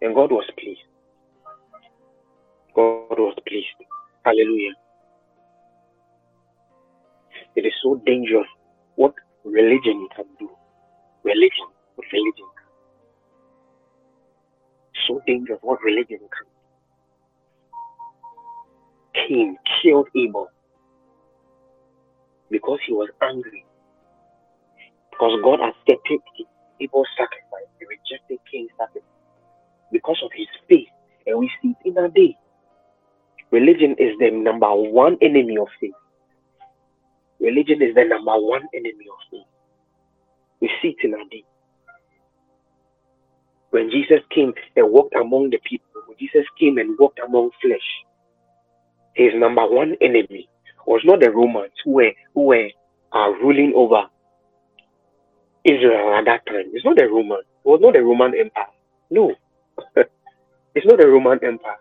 [0.00, 0.80] And God was pleased.
[2.74, 3.66] God was pleased.
[4.24, 4.74] Hallelujah.
[7.56, 8.48] It is so dangerous
[8.96, 10.50] what religion can do.
[11.24, 12.48] Religion, what religion.
[15.06, 16.48] So dangerous what religion can.
[19.28, 20.48] Cain killed Abel
[22.50, 23.64] because he was angry.
[25.10, 26.20] Because God accepted
[26.80, 29.02] Abel's sacrifice, he rejected Cain's sacrifice
[29.92, 30.88] because of his faith.
[31.26, 32.36] And we see it in our day.
[33.52, 35.92] Religion is the number one enemy of faith.
[37.42, 39.48] Religion is the number one enemy of faith.
[40.60, 41.44] We see it in our day.
[43.70, 47.88] When Jesus came and walked among the people, when Jesus came and walked among flesh,
[49.14, 50.48] his number one enemy
[50.86, 52.68] was not the Romans who were who were
[53.14, 54.04] uh, ruling over
[55.64, 56.70] Israel at that time.
[56.74, 57.40] It's not the Roman.
[57.40, 58.72] It was not the Roman Empire.
[59.10, 59.34] No,
[60.60, 61.78] it's not the Roman Empire.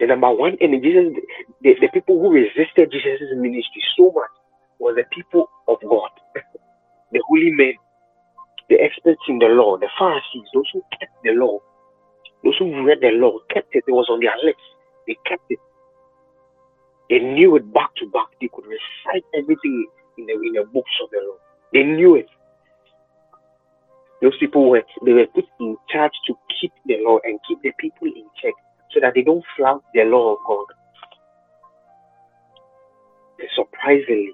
[0.00, 1.14] The number one enemy, Jesus,
[1.62, 4.34] the, the people who resisted Jesus' ministry so much
[4.78, 6.10] was the people of God,
[7.12, 7.74] the holy men,
[8.68, 11.60] the experts in the law, the Pharisees, those who kept the law,
[12.44, 13.84] those who read the law, kept it.
[13.86, 14.62] It was on their lips.
[15.06, 15.60] They kept it.
[17.10, 18.28] They knew it back to back.
[18.40, 19.86] They could recite everything
[20.18, 21.38] in the in the books of the law.
[21.72, 22.26] They knew it.
[24.22, 27.72] Those people were they were put in charge to keep the law and keep the
[27.78, 28.54] people in check
[28.96, 30.64] so that they don't flout the law of God.
[33.54, 34.32] Surprisingly,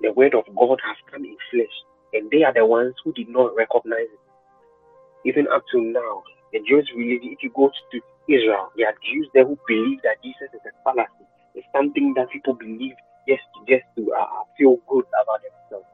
[0.00, 1.76] the word of God has come in flesh,
[2.12, 5.28] and they are the ones who did not recognize it.
[5.28, 6.22] Even up to now,
[6.52, 10.18] the Jews religion, if you go to Israel, there are Jews there who believe that
[10.24, 11.26] Jesus is a fallacy.
[11.54, 12.94] It's something that people believe
[13.28, 15.86] just just to uh, feel good about themselves.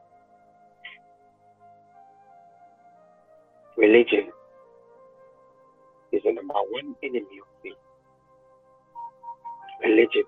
[3.77, 4.31] Religion
[6.11, 7.73] is the number one enemy of faith.
[9.83, 10.23] Religion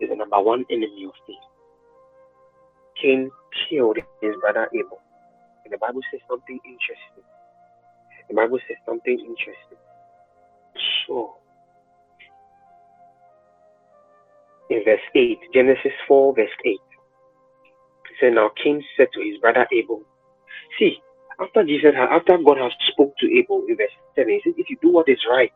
[0.00, 1.36] is the number one enemy of faith.
[3.00, 3.30] Cain
[3.68, 5.00] killed his brother Abel.
[5.64, 7.24] And the Bible says something interesting.
[8.28, 9.78] The Bible says something interesting.
[11.06, 11.34] So,
[14.70, 16.80] in verse 8, Genesis 4, verse 8, it
[18.20, 20.02] said, Now Cain said to his brother Abel,
[20.78, 20.98] See,
[21.40, 24.70] after Jesus, uh, after God has spoke to Abel in verse 7, he said, If
[24.70, 25.52] you do what is right,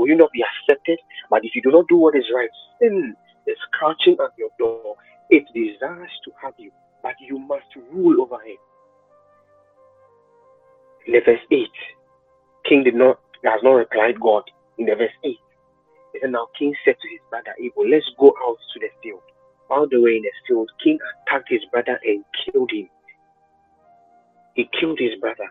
[0.00, 0.98] Will you not be accepted?
[1.28, 2.48] But if you do not do what is right,
[2.80, 3.14] sin
[3.46, 4.96] is crouching at your door.
[5.28, 6.70] It desires to have you,
[7.02, 8.58] but you must rule over it.
[11.06, 11.68] In the verse 8,
[12.64, 14.44] Cain did not has not replied God.
[14.78, 15.36] In the verse 8,
[16.14, 19.20] he said, Now Cain said to his brother Abel, Let's go out to the field.
[19.68, 20.98] While they were in the field, Cain
[21.28, 22.88] attacked his brother and killed him.
[24.54, 25.48] He killed his brother.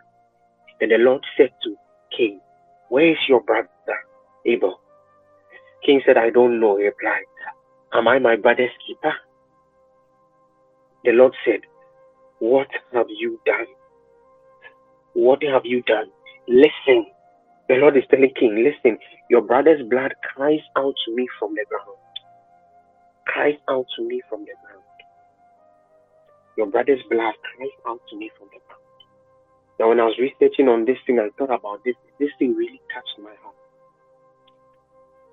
[0.82, 1.76] And the Lord said to
[2.18, 2.40] Cain,
[2.90, 3.70] Where is your brother,
[4.46, 4.80] Abel?
[5.86, 6.78] Cain said, I don't know.
[6.78, 7.26] He replied,
[7.94, 9.14] Am I my brother's keeper?
[11.04, 11.62] The Lord said,
[12.40, 13.68] What have you done?
[15.14, 16.08] What have you done?
[16.48, 17.06] Listen.
[17.68, 18.98] The Lord is telling Cain, Listen,
[19.30, 21.98] your brother's blood cries out to me from the ground.
[23.28, 24.84] Cries out to me from the ground.
[26.58, 28.89] Your brother's blood cries out to me from the ground.
[29.80, 31.96] Now, when I was researching on this thing, I thought about this.
[32.20, 33.56] This thing really touched my heart.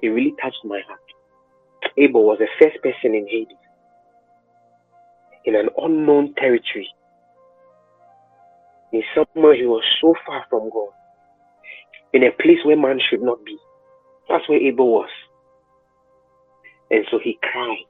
[0.03, 1.01] It really touched my heart.
[1.99, 3.57] Abel was the first person in Hades,
[5.45, 6.89] in an unknown territory,
[8.93, 10.91] in somewhere he was so far from God,
[12.13, 13.57] in a place where man should not be.
[14.29, 15.11] That's where Abel was.
[16.91, 17.85] And so he cried.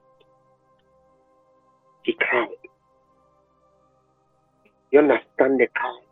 [2.03, 2.47] He cried.
[4.91, 6.06] You understand the cry?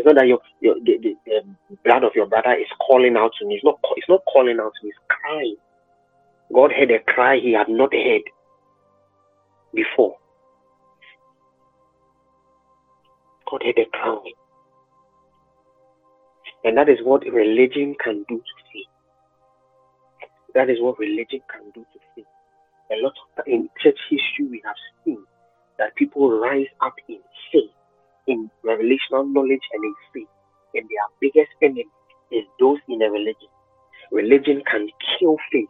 [0.00, 3.32] It's not that your, your the, the, the, blood of your brother is calling out
[3.38, 3.56] to me.
[3.56, 3.78] It's not.
[3.96, 4.88] It's not calling out to me.
[4.88, 5.56] It's crying.
[6.54, 8.22] God heard a cry he had not heard
[9.74, 10.16] before.
[13.50, 14.32] God heard a cry,
[16.64, 18.88] and that is what religion can do to faith.
[20.54, 22.24] That is what religion can do to faith.
[22.90, 25.22] A lot of in church history we have seen
[25.78, 27.18] that people rise up in
[27.52, 27.70] faith
[28.30, 30.28] in revelational knowledge and in faith.
[30.74, 31.86] And their biggest enemy
[32.30, 33.50] is those in a religion.
[34.12, 35.68] Religion can kill faith.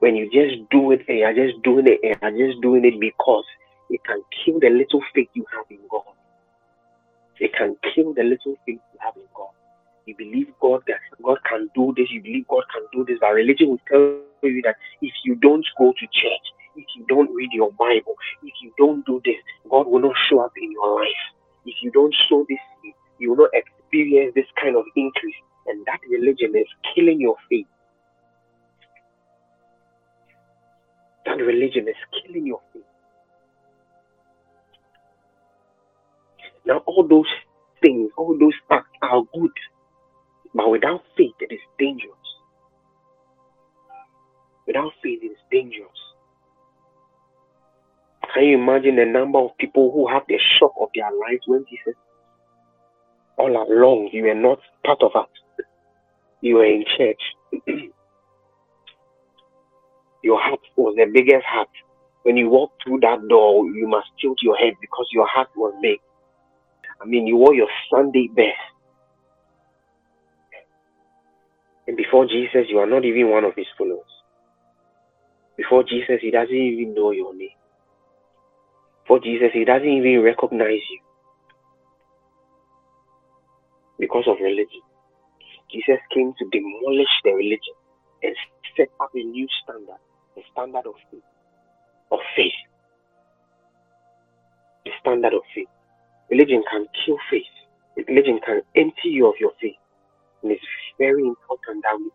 [0.00, 2.98] When you just do it and you're just doing it and you're just doing it
[3.00, 3.44] because
[3.90, 6.02] it can kill the little faith you have in God.
[7.40, 9.52] It can kill the little faith you have in God.
[10.06, 13.32] You believe God that God can do this, you believe God can do this, but
[13.32, 16.46] religion will tell you that if you don't go to church,
[16.76, 19.36] if you don't read your Bible, if you don't do this,
[19.70, 21.41] God will not show up in your life if
[21.82, 25.34] you don't sow this seed, you will not experience this kind of increase.
[25.66, 27.66] And that religion is killing your faith.
[31.26, 32.82] That religion is killing your faith.
[36.66, 37.26] Now, all those
[37.80, 39.50] things, all those acts are good,
[40.54, 42.12] but without faith, it is dangerous.
[44.66, 45.91] Without faith, it is dangerous.
[48.34, 51.64] Can you imagine the number of people who have the shock of their lives when
[51.68, 51.94] Jesus,
[53.36, 55.28] all along, you were not part of us?
[56.40, 57.20] You were in church.
[60.22, 61.68] your heart was the biggest heart.
[62.22, 65.74] When you walked through that door, you must tilt your head because your heart was
[65.82, 65.98] big.
[67.00, 68.56] I mean, you wore your Sunday best.
[71.86, 74.06] And before Jesus, you are not even one of his followers.
[75.56, 77.50] Before Jesus, he doesn't even know your name.
[79.12, 81.00] For Jesus, he doesn't even recognize you
[83.98, 84.80] because of religion.
[85.70, 87.76] Jesus came to demolish the religion
[88.22, 88.34] and
[88.74, 90.00] set up a new standard,
[90.34, 91.20] the standard of faith.
[92.10, 92.56] Of faith.
[94.86, 95.68] The standard of faith.
[96.30, 97.52] Religion can kill faith.
[98.08, 99.76] Religion can empty you of your faith.
[100.42, 100.64] And it's
[100.96, 102.08] very important that we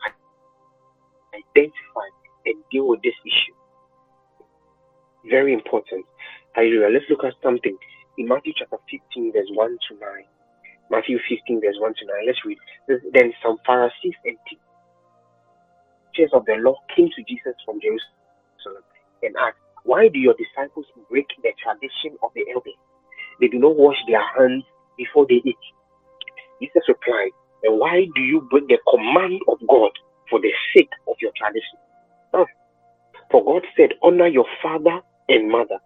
[1.37, 2.09] identify
[2.47, 3.53] and deal with this issue.
[5.29, 6.03] Very important.
[6.58, 7.78] Let's look at something
[8.18, 10.10] in Matthew chapter 15, verse 1 to 9.
[10.89, 12.26] Matthew 15, verse 1 to 9.
[12.26, 12.58] Let's read.
[13.14, 14.38] Then some Pharisees and
[16.18, 18.82] teachers of the law came to Jesus from Jerusalem
[19.22, 22.80] and asked, Why do your disciples break the tradition of the elders?
[23.39, 24.64] They do not wash their hands
[24.97, 25.64] before they eat.
[26.62, 29.91] Jesus replied, And why do you break the command of God
[30.30, 31.78] for the sake of your tradition?
[32.34, 32.49] Hmm.
[33.30, 35.78] For God said, Honor your father and mother,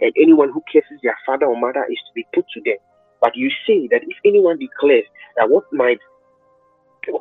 [0.00, 2.80] and anyone who curses their father or mother is to be put to death.
[3.20, 5.04] But you say that if anyone declares
[5.36, 5.98] that what might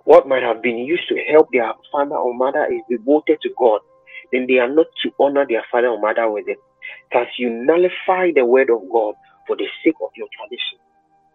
[0.04, 3.80] what might have been used to help their father or mother is devoted to God,
[4.32, 6.58] then they are not to honor their father or mother with it.
[7.14, 9.16] Thus you nullify the word of God
[9.48, 10.80] for the sake of your tradition.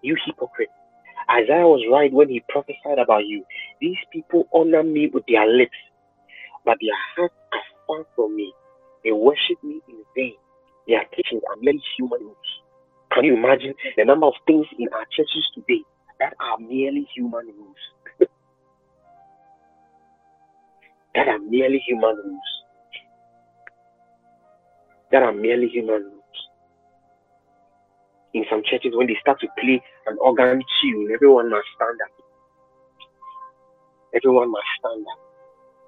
[0.02, 0.68] You hypocrite.
[1.30, 3.44] Isaiah was right when he prophesied about you.
[3.80, 5.76] These people honor me with their lips,
[6.64, 8.52] but their hearts are far from me.
[9.04, 10.34] They worship me in vain.
[10.86, 12.36] Teachings are merely human rules.
[13.12, 15.82] Can you imagine the number of things in our churches today
[16.18, 17.76] that are merely human rules?
[21.14, 22.40] that are merely human rules.
[25.10, 26.22] That are merely human rules.
[28.34, 32.10] In some churches, when they start to play an organ tune, everyone must stand up.
[34.14, 35.18] Everyone must stand up.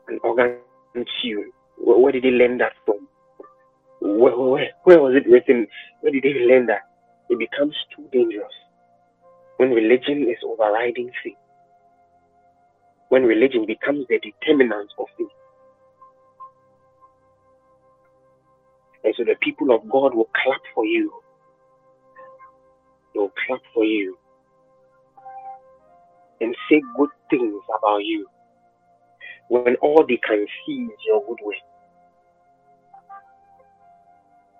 [0.08, 0.58] An organ
[1.22, 1.50] tune.
[1.78, 3.08] Where did they learn that from?
[4.04, 5.66] Where, where, where was it written?
[6.00, 6.82] Where did they learn that?
[7.30, 8.52] It becomes too dangerous
[9.56, 11.34] when religion is overriding faith
[13.14, 15.28] when religion becomes the determinant of faith.
[19.04, 21.12] And so the people of God will clap for you.
[23.12, 24.18] They will clap for you
[26.40, 28.26] and say good things about you
[29.48, 31.56] when all they can see is your good way.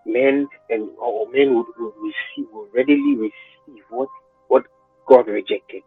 [0.06, 4.08] Men and or men would, would receive, will readily receive what,
[4.48, 4.64] what
[5.08, 5.82] God rejected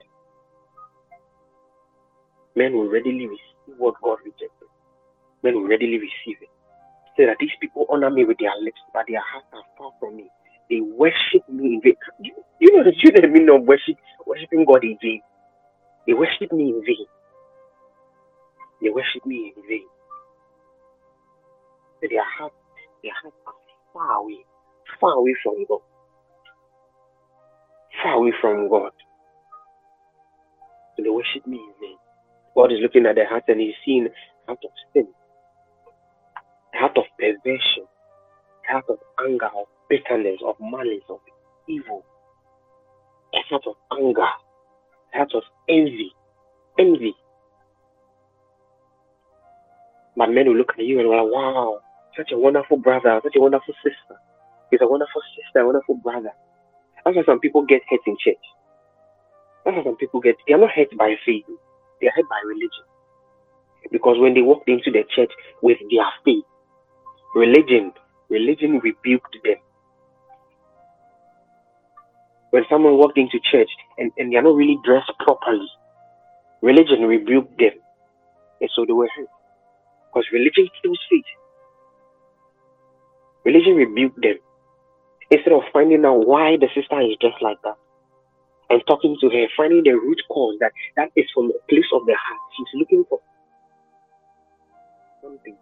[2.57, 4.68] men will readily receive what God rejected.
[5.43, 6.49] Men will readily receive it.
[7.15, 10.18] Say that these people honor me with their lips, but their hearts are far from
[10.18, 10.28] me.
[10.70, 11.95] They worship me in vain.
[12.20, 12.91] You, you know the
[13.22, 13.95] the meaning of worship,
[14.26, 15.22] worshiping God in vain.
[16.07, 17.05] They worship me in vain.
[18.82, 19.88] They worship me in vain.
[22.01, 22.55] So their hearts,
[23.03, 23.57] their hearts are
[23.98, 24.45] far away,
[25.00, 25.80] far away from God.
[28.04, 28.91] Far away from God.
[30.95, 31.95] So they worship me in.
[32.56, 34.08] God is looking at the heart and he's seeing
[34.48, 35.08] heart of sin,
[36.74, 37.86] heart of perversion,
[38.68, 41.20] heart of anger, of bitterness, of malice, of
[41.68, 42.04] evil,
[43.34, 44.26] a heart of anger,
[45.14, 46.12] heart of envy,
[46.80, 47.14] envy.
[50.16, 51.80] But men will look at you and like, wow,
[52.18, 54.20] such a wonderful brother, such a wonderful sister.
[54.72, 56.32] He's a wonderful sister, a wonderful brother.
[57.05, 58.43] That's why some people get hurt in church.
[59.63, 61.45] That's why some people get, they are not hurt by faith
[62.01, 62.86] they are hurt by religion.
[63.91, 66.43] Because when they walked into the church with their faith,
[67.36, 67.91] religion,
[68.30, 69.55] religion rebuked them.
[72.51, 75.68] When someone walked into church and, and they are not really dressed properly,
[76.61, 77.76] religion rebuked them.
[78.61, 79.30] And so they were hurt.
[80.09, 81.26] Because religion kills faith.
[83.48, 84.38] Religion rebuked them.
[85.32, 87.76] Instead of finding out why the sister is dressed like that,
[88.70, 92.06] and talking to her, finding the root cause that that is from the place of
[92.06, 92.41] the heart.
[92.58, 93.20] She's looking for
[95.24, 95.58] something.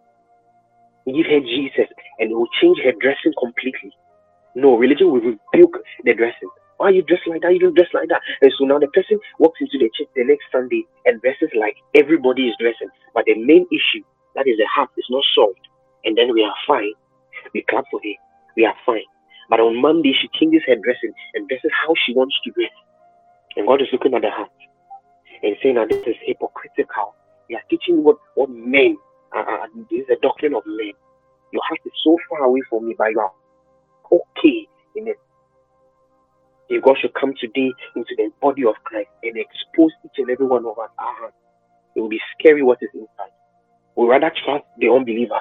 [1.07, 3.93] Give her Jesus and it will change her dressing completely.
[4.55, 6.49] No, religion will rebuke the dressing.
[6.77, 7.53] Why are you dress like that?
[7.53, 8.21] You don't dress like that.
[8.41, 11.75] And so now the person walks into the church the next Sunday and dresses like
[11.95, 12.89] everybody is dressing.
[13.13, 14.03] But the main issue,
[14.35, 15.61] that is the heart, is not solved.
[16.05, 16.93] And then we are fine.
[17.53, 18.15] We clap for her.
[18.55, 19.05] We are fine.
[19.49, 22.71] But on Monday, she changes her dressing and dresses how she wants to dress.
[23.55, 24.49] And God is looking at the heart
[25.43, 27.15] and saying that this is hypocritical.
[27.49, 28.97] You are teaching what, what men,
[29.35, 30.93] uh, this is a doctrine of men.
[31.53, 33.31] Your heart is so far away from me, but you are
[34.11, 35.17] okay in it.
[36.69, 40.47] If God should come today into the body of Christ and expose each and every
[40.47, 40.89] one of us,
[41.95, 43.31] it will be scary what is inside.
[43.95, 45.39] We rather trust the unbeliever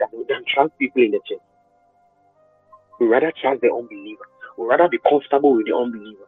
[0.00, 1.44] than, than trust people in the church.
[2.98, 4.24] We rather trust the unbeliever.
[4.58, 6.26] We rather be comfortable with the unbeliever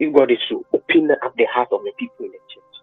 [0.00, 2.74] if God is to open up the heart of the people in the church,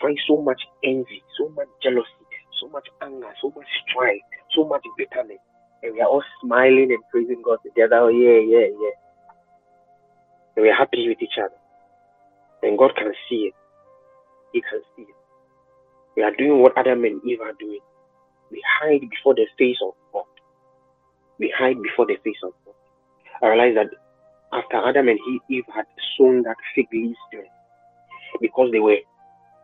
[0.00, 2.26] find so much envy, so much jealousy,
[2.60, 4.20] so much anger, so much strife,
[4.54, 5.38] so much bitterness,
[5.82, 7.96] and we are all smiling and praising God together.
[7.96, 8.96] Oh, yeah, yeah, yeah.
[10.56, 11.54] And we are happy with each other.
[12.62, 13.54] And God can see it.
[14.52, 15.16] He can see it.
[16.16, 17.80] We are doing what Adam and Eve are doing.
[18.52, 20.24] We hide before the face of God.
[21.38, 22.74] We hide before the face of God.
[23.42, 23.90] I realize that
[24.52, 25.86] after Adam and Eve had
[26.16, 27.42] sown that fig to
[28.40, 28.98] because they were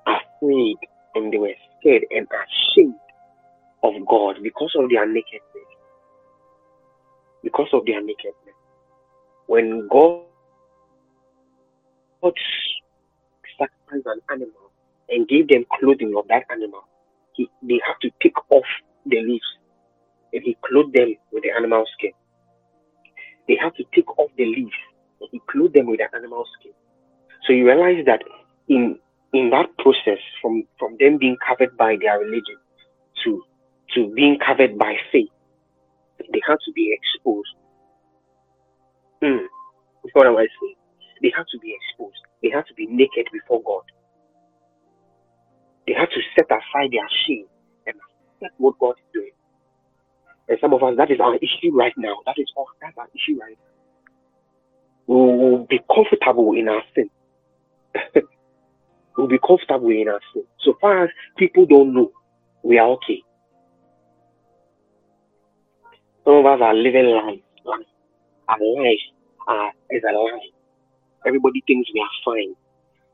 [0.06, 0.76] afraid
[1.14, 2.94] and they were scared and ashamed
[3.82, 5.42] of God because of their nakedness.
[7.42, 8.54] Because of their nakedness.
[9.46, 10.24] When God
[13.58, 14.70] sacrificed an animal
[15.08, 16.82] and gave them clothing of that animal,
[17.38, 18.66] he, they have to take off
[19.06, 19.46] the leaves
[20.34, 22.12] and he clothed them with the animal skin
[23.48, 24.76] they have to take off the leaves
[25.20, 26.72] and include them with the animal skin.
[27.46, 28.22] So you realize that
[28.68, 28.98] in
[29.32, 32.60] in that process, from from them being covered by their religion
[33.24, 33.42] to
[33.94, 35.32] to being covered by faith,
[36.18, 37.54] they had to be exposed.
[39.24, 39.46] Hmm.
[40.12, 40.76] What am I saying?
[41.22, 42.20] They had to be exposed.
[42.42, 43.82] They had to be naked before God.
[45.88, 47.46] They had to set aside their shame
[47.86, 49.30] and accept what God is doing.
[50.46, 52.16] And some of us, that is our issue right now.
[52.26, 52.66] That is all.
[52.82, 53.72] That's our issue right now.
[55.06, 57.08] We will be comfortable in our sin.
[59.16, 60.44] We'll be comfortable in our sin.
[60.60, 62.12] So far as people don't know,
[62.62, 63.20] we are okay.
[66.24, 67.40] Some of us are living life.
[68.48, 69.04] Our life
[69.48, 70.50] uh, is a lie.
[71.26, 72.54] Everybody thinks we are fine.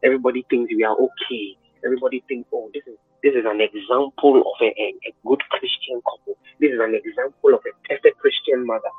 [0.04, 1.56] Everybody thinks we are okay.
[1.84, 6.00] Everybody thinks, oh, this is this is an example of a, a, a good Christian
[6.04, 6.36] couple.
[6.60, 8.92] This is an example of a perfect Christian mother.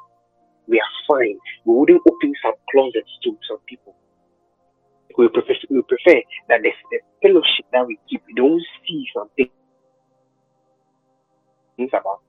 [0.67, 1.37] We are fine.
[1.65, 3.95] We wouldn't open some closets to some people.
[5.17, 9.49] We prefer, we prefer that the, the fellowship that we keep, we don't see something
[11.77, 12.21] things about.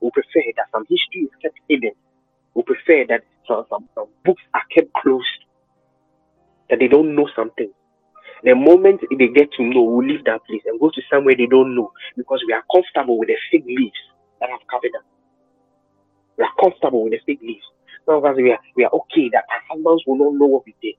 [0.00, 1.92] We prefer that some history is kept hidden.
[2.54, 5.40] We prefer that some, some, some books are kept closed,
[6.70, 7.72] that they don't know something.
[8.46, 11.50] The moment they get to know, we'll leave that place and go to somewhere they
[11.50, 13.98] don't know because we are comfortable with the fig leaves
[14.38, 15.02] that have covered us.
[16.38, 17.66] We are comfortable with the fig leaves.
[18.06, 20.62] Some of us, we are, we are okay that our husbands will not know what
[20.64, 20.94] we did,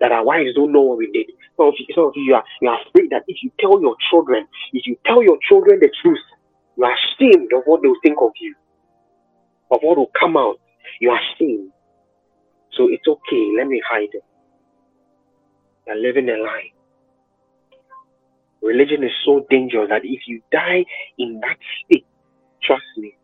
[0.00, 1.30] that our wives don't know what we did.
[1.56, 3.94] Some of you, some of you, are, you are afraid that if you tell your
[4.10, 6.18] children, if you tell your children the truth,
[6.76, 8.56] you are ashamed of what they'll think of you,
[9.70, 10.58] of what will come out.
[11.00, 11.70] You are ashamed.
[12.74, 13.54] So it's okay.
[13.56, 14.24] Let me hide it.
[15.86, 16.70] You're living a lie.
[18.62, 20.84] Religion is so dangerous that if you die
[21.18, 22.06] in that state,
[22.62, 23.14] trust me,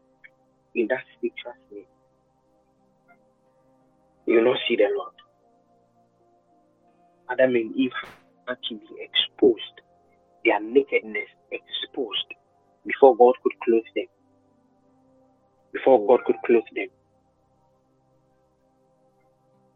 [0.75, 1.87] in that state, trust me,
[4.27, 5.15] you will not see the Lord.
[7.31, 7.93] Adam and Eve
[8.49, 9.77] had to be exposed,
[10.45, 12.27] their nakedness exposed
[12.87, 14.07] before God could clothe them.
[15.73, 16.89] Before God could clothe them.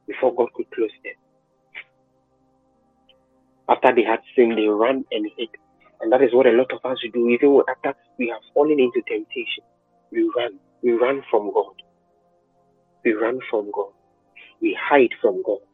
[0.09, 1.22] Before God could clothe them.
[3.73, 5.49] After they had sinned, they ran and hid.
[6.03, 7.29] And that is what a lot of us do.
[7.31, 9.65] Even after we have fallen into temptation,
[10.13, 10.59] we run.
[10.83, 11.73] We run from God.
[13.05, 13.93] We run from God.
[14.61, 15.65] We hide from God.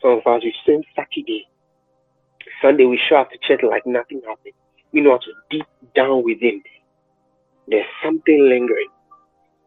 [0.00, 1.46] Some of us, we sin Saturday.
[2.62, 4.54] Sunday, we show up to church like nothing happened.
[4.92, 6.62] We know how to deep down within.
[7.68, 8.88] There's something lingering.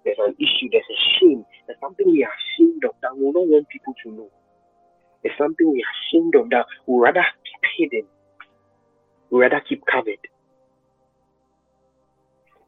[0.06, 0.70] There's an issue.
[0.72, 1.46] There's a shame.
[1.68, 4.30] There's something we are ashamed of that we don't want people to know.
[5.24, 8.08] There's something we are ashamed of that we rather keep hidden.
[9.32, 10.20] We rather keep covered.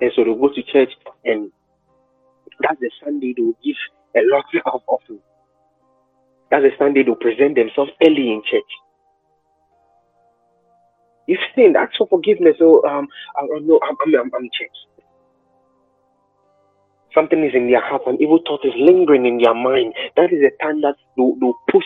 [0.01, 0.91] And so they go to church
[1.23, 1.51] and
[2.61, 3.75] that's the Sunday they'll give
[4.15, 5.19] a lot of offering.
[6.51, 8.71] That's the Sunday they'll present themselves early in church.
[11.27, 12.55] You've ask for forgiveness.
[12.61, 14.77] Oh, um, I, I, no, I'm, I'm, I'm church.
[17.13, 19.93] Something is in their heart, an evil thought is lingering in their mind.
[20.17, 21.83] That is the time that they'll, they'll a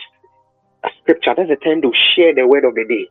[1.00, 1.34] scripture.
[1.36, 3.08] That's the time they'll share the word of the day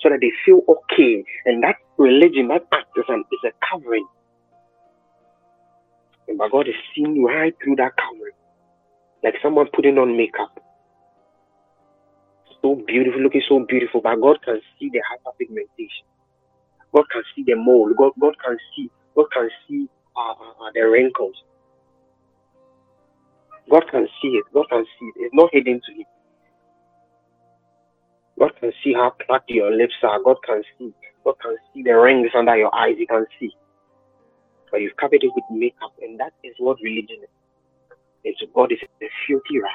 [0.00, 1.24] so that they feel okay.
[1.46, 4.06] And that religion, that act is, an, is a covering.
[6.28, 8.36] And but God is seeing right through that covering,
[9.22, 10.50] like someone putting on makeup
[12.62, 16.04] so beautiful, looking so beautiful, but God can see the hyperpigmentation.
[16.94, 17.92] God can see the mole.
[17.96, 21.36] God, God can see, God can see uh, uh, uh, the wrinkles.
[23.70, 24.44] God can see it.
[24.52, 25.26] God can see it.
[25.26, 26.19] It's not hidden to Him.
[28.40, 30.22] God can see how plucked your lips are.
[30.24, 30.94] God can see.
[31.24, 32.96] God can see the rings under your eyes.
[32.98, 33.50] He can see.
[34.72, 37.30] But you've covered it with makeup, and that is what religion is.
[38.24, 39.72] And so God is a filthy rat.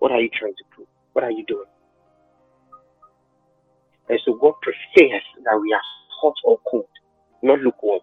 [0.00, 0.88] What are you trying to prove?
[1.14, 1.66] What are you doing?
[4.08, 5.80] And so God prefers that we are
[6.22, 6.86] hot or cold,
[7.42, 8.00] not lukewarm.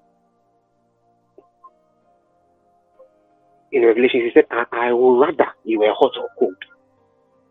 [3.71, 6.55] In Revelation, he said, I, I will rather you were hot or cold.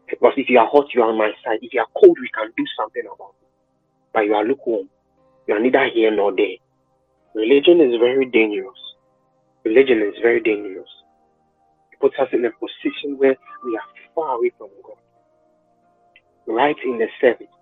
[0.08, 1.58] Because if you are hot, you are on my side.
[1.62, 3.48] If you are cold, we can do something about it.
[4.12, 4.88] But you are lukewarm.
[5.46, 6.56] You are neither here nor there.
[7.34, 8.78] Religion is very dangerous.
[9.64, 10.88] Religion is very dangerous.
[11.92, 14.96] It puts us in a position where we are far away from God.
[16.46, 17.52] Right in the service,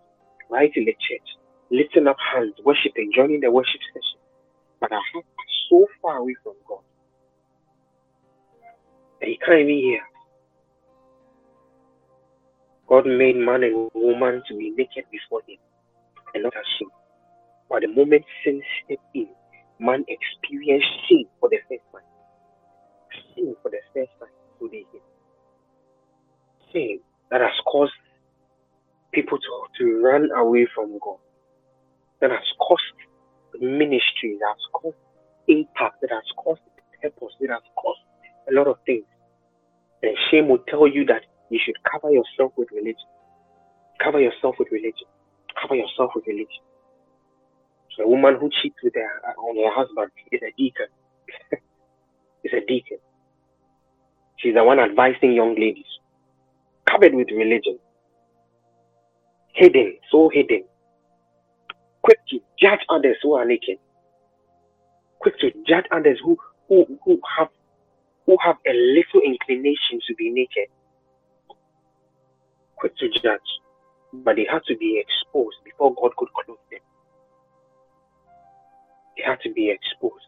[0.49, 1.28] right in the church,
[1.70, 4.20] lifting up hands, worshiping, joining the worship session.
[4.80, 6.80] But our hearts are so far away from God
[9.20, 10.01] that He can't even hear.
[12.89, 15.59] God made man and woman to be naked before Him
[16.34, 16.93] and not ashamed.
[17.68, 19.28] But the moment sin stepped in,
[19.80, 22.03] man experienced sin for the first time.
[23.34, 24.28] Sin for the first time
[24.61, 24.84] today.
[26.72, 27.93] Sin that has caused
[29.12, 31.18] people to, to run away from God.
[32.20, 32.82] That has cost
[33.61, 34.97] ministry, that has caused
[35.49, 36.61] impact, that has caused
[37.03, 38.01] purpose, that has caused
[38.49, 39.05] a lot of things.
[40.03, 43.09] And shame will tell you that you should cover yourself with religion.
[44.03, 45.09] Cover yourself with religion.
[45.61, 46.62] Cover yourself with religion.
[47.97, 50.86] So a woman who cheats with her, on her husband is a deacon.
[52.44, 52.99] is a deacon.
[54.38, 55.86] She's the one advising young ladies.
[56.88, 57.78] Covered with religion
[59.57, 60.64] hidden, so hidden.
[62.03, 63.78] Quick to judge others who are naked.
[65.18, 66.36] Quick to judge others who,
[66.68, 67.49] who, who have
[68.26, 70.68] who have a little inclination to be naked.
[72.77, 73.41] Quick to judge.
[74.12, 76.81] But they had to be exposed before God could clothe them.
[79.16, 80.24] They had to be exposed.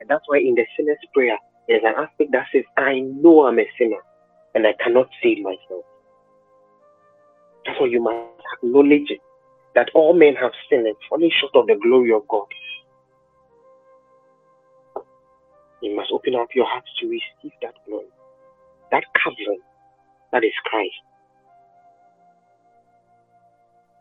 [0.00, 1.36] And that's why in the sinner's prayer,
[1.68, 4.00] there's an aspect that says, I know I'm a sinner
[4.54, 5.84] and I cannot save myself.
[7.64, 9.20] Therefore, you must acknowledge it
[9.74, 12.46] that all men have sinned and fallen short of the glory of God.
[15.82, 18.06] You must open up your heart to receive that glory,
[18.90, 19.60] that covering
[20.32, 20.92] that is Christ.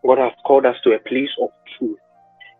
[0.07, 1.99] God has called us to a place of truth,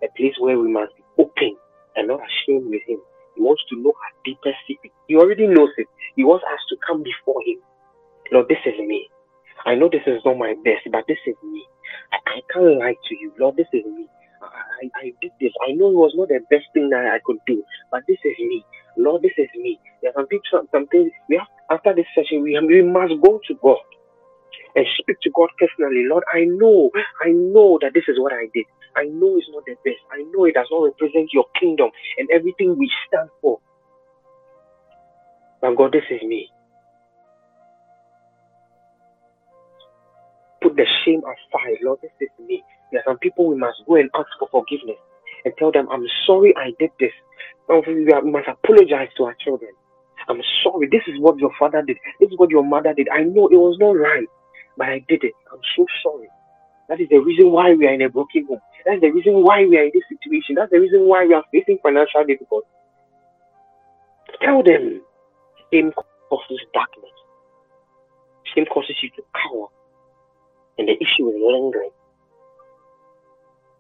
[0.04, 1.56] a place where we must be open
[1.96, 3.00] and not ashamed with Him.
[3.36, 4.92] He wants to know our deepest secret.
[5.08, 5.88] He already knows it.
[6.18, 7.64] He wants us to come before Him.
[8.34, 9.08] Lord, this is me.
[9.66, 11.64] I know this is not my best, but this is me.
[12.12, 13.32] I, I can't lie to you.
[13.40, 14.08] Lord, this is me.
[14.44, 15.54] I, I did this.
[15.68, 18.36] I know it was not the best thing that I could do, but this is
[18.40, 18.66] me.
[18.98, 19.80] Lord, this is me.
[20.04, 23.40] There are some things, some things we have after this session, we, we must go
[23.48, 23.78] to God
[24.76, 26.06] and speak to God personally.
[26.10, 26.92] Lord, I know,
[27.26, 28.66] I know that this is what I did.
[28.98, 30.02] I know it's not the best.
[30.12, 33.60] I know it does not represent your kingdom and everything we stand for.
[35.62, 36.48] But God, this is me.
[40.62, 41.78] put the shame aside.
[41.84, 42.64] Lord, this is me.
[42.92, 44.98] There are some people we must go and ask for forgiveness
[45.46, 47.14] and tell them, I'm sorry I did this.
[47.70, 49.72] We must apologize to our children.
[50.30, 50.88] I'm sorry.
[50.92, 51.98] This is what your father did.
[52.20, 53.08] This is what your mother did.
[53.10, 54.28] I know it was not right,
[54.78, 55.34] but I did it.
[55.52, 56.30] I'm so sorry.
[56.90, 58.60] That is the reason why we are in a broken home.
[58.86, 60.56] That's the reason why we are in this situation.
[60.56, 62.70] That's the reason why we are facing financial difficulties.
[64.42, 65.02] Tell them
[65.72, 65.92] shame
[66.30, 67.12] causes darkness.
[68.56, 69.68] Shame causes you to cower
[70.78, 71.92] and the issue was lingering.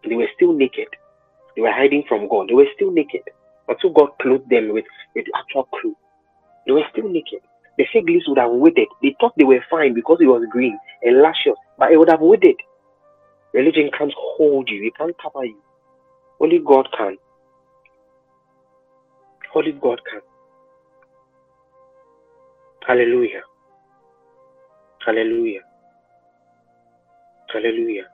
[0.07, 0.87] They were still naked.
[1.55, 2.49] They were hiding from God.
[2.49, 3.21] They were still naked
[3.67, 4.85] until God clothed them with,
[5.15, 5.95] with actual clothes.
[6.67, 7.41] They were still naked.
[7.77, 8.89] The fig leaves would have withered.
[9.03, 12.21] They thought they were fine because it was green and luscious, but it would have
[12.21, 12.57] withered.
[13.53, 14.87] Religion can't hold you.
[14.87, 15.59] It can't cover you.
[16.41, 17.17] Only God can.
[19.55, 20.21] Only God can.
[22.87, 23.41] Hallelujah.
[25.05, 25.61] Hallelujah.
[27.53, 28.05] Hallelujah.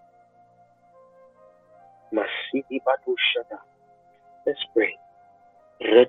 [4.46, 4.94] Let's pray.
[5.80, 6.06] We lay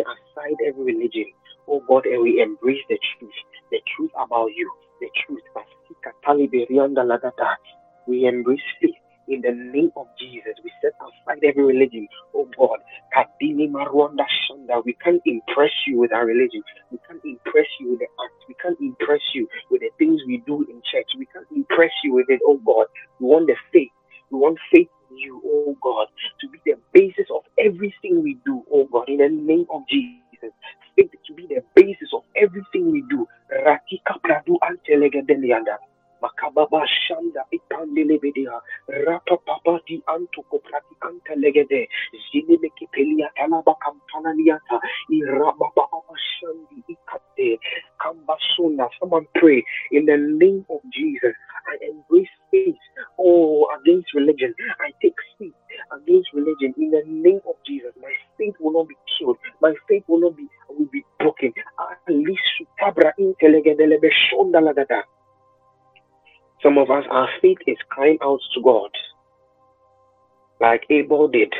[0.00, 1.26] aside every religion,
[1.68, 3.30] oh God, and we embrace the truth,
[3.70, 5.42] the truth about you, the truth.
[5.54, 7.56] Masika taliberianda lagada.
[8.06, 8.94] We embrace faith
[9.28, 10.54] in the name of Jesus.
[10.64, 12.08] We set aside every religion.
[12.34, 12.78] Oh God,
[13.14, 14.82] Kadini Marwanda Shanda.
[14.84, 16.62] We can't impress you with our religion.
[16.90, 18.42] We can't impress you with the acts.
[18.48, 21.08] We can't impress you with the things we do in church.
[21.18, 22.40] We can't impress you with it.
[22.46, 22.86] Oh God,
[23.20, 23.92] we want the faith.
[24.32, 24.88] We want faith
[25.66, 26.08] oh God,
[26.40, 30.52] to be the basis of everything we do, oh God, in the name of Jesus.
[30.96, 33.26] Faith to be the basis of everything we do.
[33.52, 34.56] Ratika Pradu.
[36.22, 41.88] Makababa Shanda Ipandelebedia Rapa Papa di Antuko Pratikanta Legede
[42.32, 44.80] Zinimeki Pelia Talaba Kampana Liata
[45.12, 47.58] Iraba Baba Shandi Ikate
[48.00, 48.88] Kambasuna.
[48.98, 49.62] Someone pray
[49.92, 51.34] in the name of Jesus.
[51.68, 52.76] I embrace faith.
[53.18, 54.54] Oh, against religion.
[54.80, 55.15] I take
[55.96, 57.92] against religion in the name of Jesus.
[58.00, 59.38] My faith will not be killed.
[59.62, 61.52] My faith will not be will be broken.
[66.62, 68.90] Some of us, our faith is crying out to God,
[70.60, 71.52] like Abel did.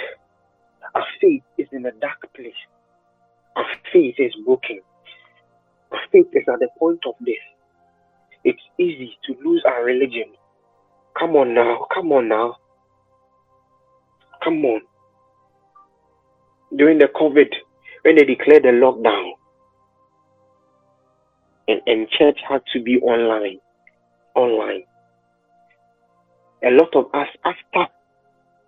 [0.95, 2.55] Our faith is in a dark place.
[3.57, 4.81] Our faith is broken.
[5.93, 7.35] Our faith is at the point of death.
[8.45, 10.27] It's easy to lose our religion.
[11.19, 12.57] Come on now, come on now.
[14.47, 14.81] Come on.
[16.77, 17.53] During the COVID,
[18.03, 19.33] when they declared the lockdown,
[21.67, 23.59] and, and church had to be online
[24.37, 24.85] online.
[26.63, 27.93] A lot of us, after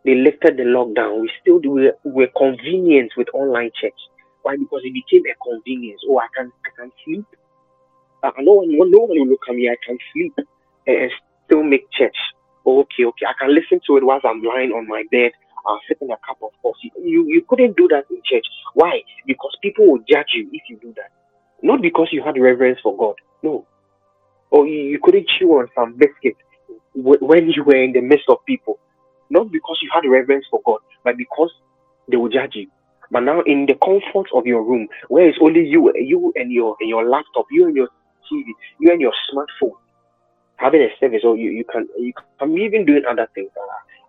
[0.05, 3.95] they lifted the lockdown, we still were, were convenient with online church.
[4.43, 4.57] Why?
[4.57, 6.01] Because it became a convenience.
[6.09, 7.25] Oh, I can I can sleep.
[8.25, 9.71] Uh, no one no one will look at me.
[9.71, 10.35] I can sleep
[10.89, 11.11] and
[11.47, 12.17] still make church.
[12.67, 13.27] Oh, okay, okay.
[13.27, 15.31] I can listen to it whilst I'm lying on my bed,
[15.69, 16.93] uh, sipping a cup of coffee.
[17.03, 18.47] You you couldn't do that in church.
[18.75, 19.03] Why?
[19.27, 21.11] Because people will judge you if you do that.
[21.63, 23.17] Not because you had reverence for God.
[23.43, 23.67] No,
[24.51, 26.37] or you, you couldn't chew on some biscuit
[26.97, 28.81] w- when you were in the midst of people.
[29.31, 31.53] Not because you had reverence for God, but because
[32.11, 32.69] they will judge you.
[33.11, 36.77] But now in the comfort of your room, where it's only you, you and your
[36.81, 37.89] and your laptop, you and your
[38.33, 38.45] TV,
[38.81, 39.73] you and your smartphone
[40.59, 43.51] having a service, or you, you can you can even doing other things.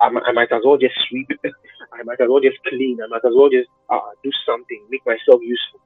[0.02, 1.30] I, I might as well just sweep.
[1.94, 3.00] I might as well just clean.
[3.04, 5.82] I might as well just uh, do something, make myself useful.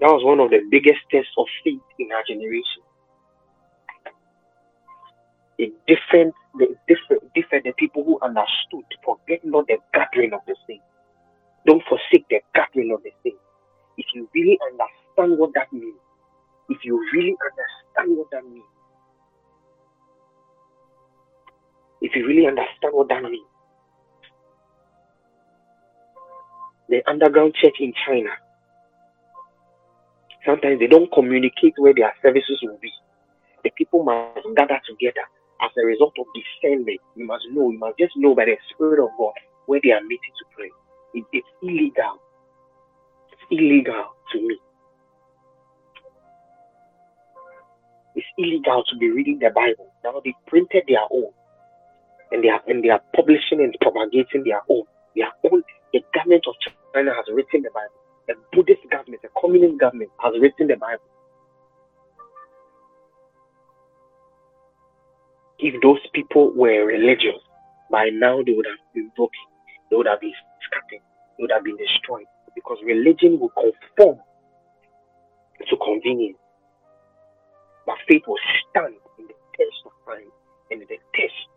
[0.00, 2.82] That was one of the biggest tests of faith in our generation.
[5.60, 8.84] A different, the different, different the people who understood.
[9.06, 10.84] Forget not the gathering of the saints.
[11.66, 13.40] Don't forsake the gathering of the saints.
[13.96, 15.96] If you really understand what that means,
[16.68, 18.73] if you really understand what that means,
[22.04, 23.48] if you really understand what that means,
[26.90, 28.28] the underground church in China,
[30.44, 32.92] sometimes they don't communicate where their services will be.
[33.64, 35.24] The people must gather together
[35.62, 37.00] as a result of discernment.
[37.16, 39.32] You must know, you must just know by the Spirit of God
[39.64, 40.70] where they are meeting to pray.
[41.14, 42.20] It, it's illegal.
[43.32, 44.58] It's illegal to me.
[48.14, 49.90] It's illegal to be reading the Bible.
[50.04, 51.32] Now they printed their own,
[52.34, 54.82] and they are and they are publishing and propagating their own.
[55.14, 55.62] Their own.
[55.92, 56.54] The government of
[56.92, 57.94] China has written the Bible.
[58.26, 61.06] The Buddhist government, the communist government has written the Bible.
[65.60, 67.38] If those people were religious,
[67.90, 69.46] by now they would have been broken.
[69.90, 70.34] They would have been
[70.66, 71.06] scattered.
[71.38, 72.26] They would have been destroyed.
[72.56, 74.18] Because religion will conform
[75.62, 76.38] to convenience.
[77.86, 80.30] But faith will stand in the test of time
[80.72, 81.53] and in the test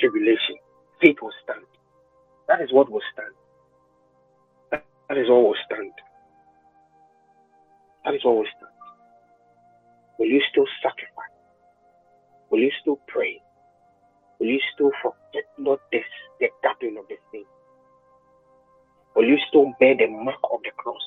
[0.00, 0.56] tribulation.
[1.00, 1.64] Faith will stand.
[2.48, 3.34] That is what will stand.
[5.08, 5.92] That is what will stand.
[8.04, 8.72] That is what will stand.
[10.18, 11.36] Will you still sacrifice?
[12.50, 13.40] Will you still pray?
[14.40, 16.04] Will you still forget not this,
[16.40, 17.50] the gathering of the saints?
[19.14, 21.02] Will you still bear the mark of the cross?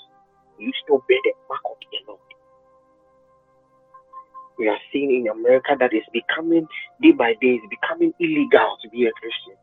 [0.58, 2.31] Will you still bear the mark of the Lord?
[4.62, 6.68] We are seeing in America that it's becoming
[7.02, 9.58] day by day, it's becoming illegal to be a Christian.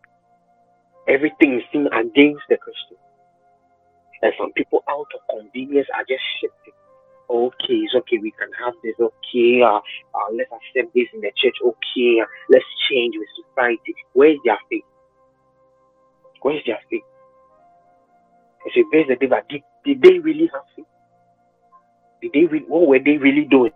[1.06, 2.98] Everything is seen against the Christian.
[4.22, 6.74] And some people out of convenience are just shifting.
[7.30, 8.98] Okay, it's okay, we can have this.
[8.98, 11.54] Okay, uh, uh, let's accept this in the church.
[11.62, 13.94] Okay, uh, let's change with society.
[14.14, 14.82] Where's their faith?
[16.42, 17.06] Where's their faith?
[18.66, 19.38] I say, where's the devil?
[19.48, 20.90] Did, did they really have faith?
[22.20, 23.70] Did they re- what were they really doing?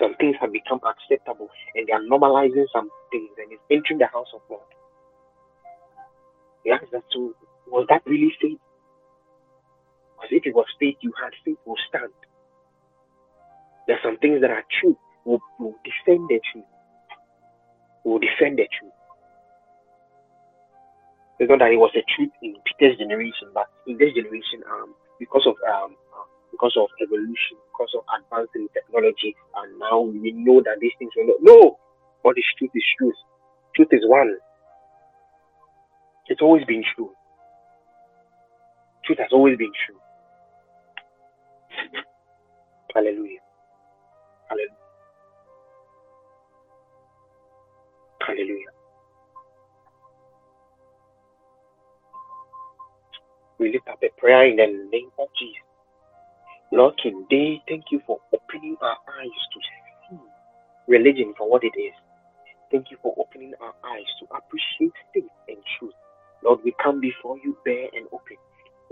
[0.00, 4.06] Some things have become acceptable and they are normalizing some things and it's entering the
[4.06, 4.64] house of God.
[6.64, 7.34] He asked us to,
[7.68, 8.58] was that really faith?
[10.16, 12.12] Because if it was faith you had, faith will stand.
[13.86, 14.96] There are some things that are true.
[15.24, 16.64] We'll, we'll defend the truth.
[18.04, 18.96] We'll defend the truth.
[21.40, 24.94] It's not that it was a truth in Peter's generation, but in this generation, um,
[25.18, 25.96] because of um,
[26.60, 31.26] because of evolution, because of advancing technology, and now we know that these things will
[31.26, 31.36] not.
[31.40, 31.78] No,
[32.22, 33.14] but the truth is truth.
[33.74, 34.36] Truth is one.
[36.26, 37.10] It's always been true.
[39.06, 39.96] Truth has always been true.
[42.94, 43.40] Hallelujah.
[44.48, 44.76] Hallelujah.
[48.26, 48.66] Hallelujah.
[53.58, 55.69] We lift up a prayer in the name of Jesus.
[56.72, 60.18] Lord King Day, thank you for opening our eyes to see
[60.86, 61.94] religion for what it is.
[62.70, 65.94] Thank you for opening our eyes to appreciate faith and truth.
[66.44, 68.38] Lord, we come before you bare and open.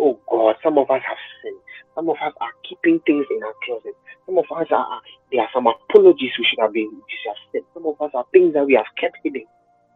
[0.01, 1.63] Oh God, some of us have sinned.
[1.95, 3.95] Some of us are keeping things in our closet.
[4.27, 5.01] Some of us are,
[5.31, 7.63] there are some apologies we should have been, we should have said.
[7.75, 9.47] Some of us are things that we have kept hidden.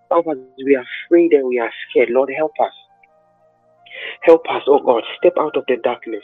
[0.09, 2.11] Some of us, we are afraid and we are scared.
[2.15, 2.75] Lord, help us.
[4.23, 6.23] Help us, oh God, step out of the darkness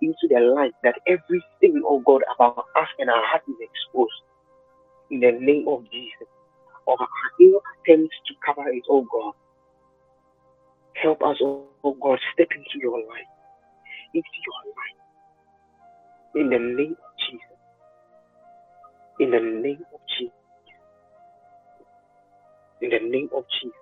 [0.00, 4.12] into their life that everything, oh God, about us and our heart is exposed
[5.10, 6.28] in the name of Jesus.
[6.86, 7.08] Of our
[7.40, 9.34] ill attempts to cover it, oh God.
[11.02, 13.30] Help us, oh, oh God, step into your light.
[14.14, 14.98] Into your light.
[16.40, 17.58] In the name of Jesus.
[19.20, 20.34] In the name of Jesus.
[22.82, 23.76] In the name of Jesus.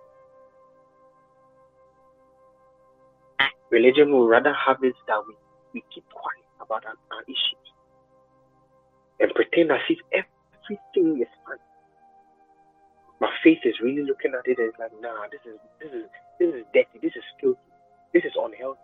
[3.71, 5.35] Religion will rather have it that we
[5.77, 7.67] we keep quiet about our, our issues
[9.21, 11.61] and pretend as if everything is fine.
[13.21, 16.09] My faith is really looking at it and it's like, nah, this is this is
[16.41, 17.61] this is dirty, this is filthy,
[18.17, 18.81] this is unhealthy.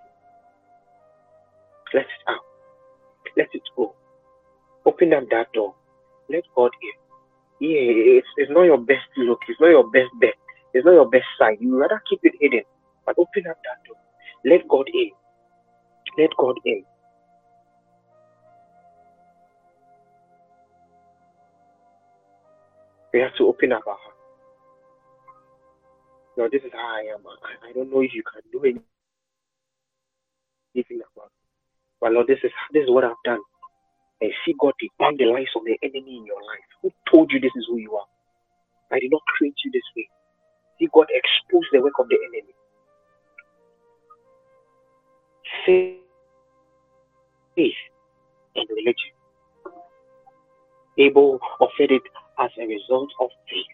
[1.97, 2.45] Let it out.
[3.37, 3.97] Let it go.
[4.85, 5.75] Open up that door.
[6.29, 6.97] Let God in.
[7.61, 10.37] Yeah, it's, it's not your best look, it's not your best bet,
[10.75, 11.57] it's not your best side.
[11.61, 12.65] You rather keep it hidden.
[13.07, 13.97] But open up that door.
[14.45, 15.11] Let God in.
[16.19, 16.85] Let God in.
[23.15, 24.17] We have to open up our heart.
[26.37, 27.23] Now, this is how I am.
[27.27, 28.77] I, I don't know if you can do it.
[30.75, 31.43] anything about it.
[32.01, 33.41] But Lord, this is this is what I've done.
[34.21, 36.69] And see God debunk the lies of the enemy in your life.
[36.83, 38.07] Who told you this is who you are?
[38.93, 40.09] I did not create you this way.
[40.79, 42.55] See God expose the work of the enemy.
[45.67, 46.02] See.
[47.57, 47.75] Faith
[48.57, 49.13] and religion.
[50.99, 52.03] Abel offered it
[52.39, 53.73] as a result of faith.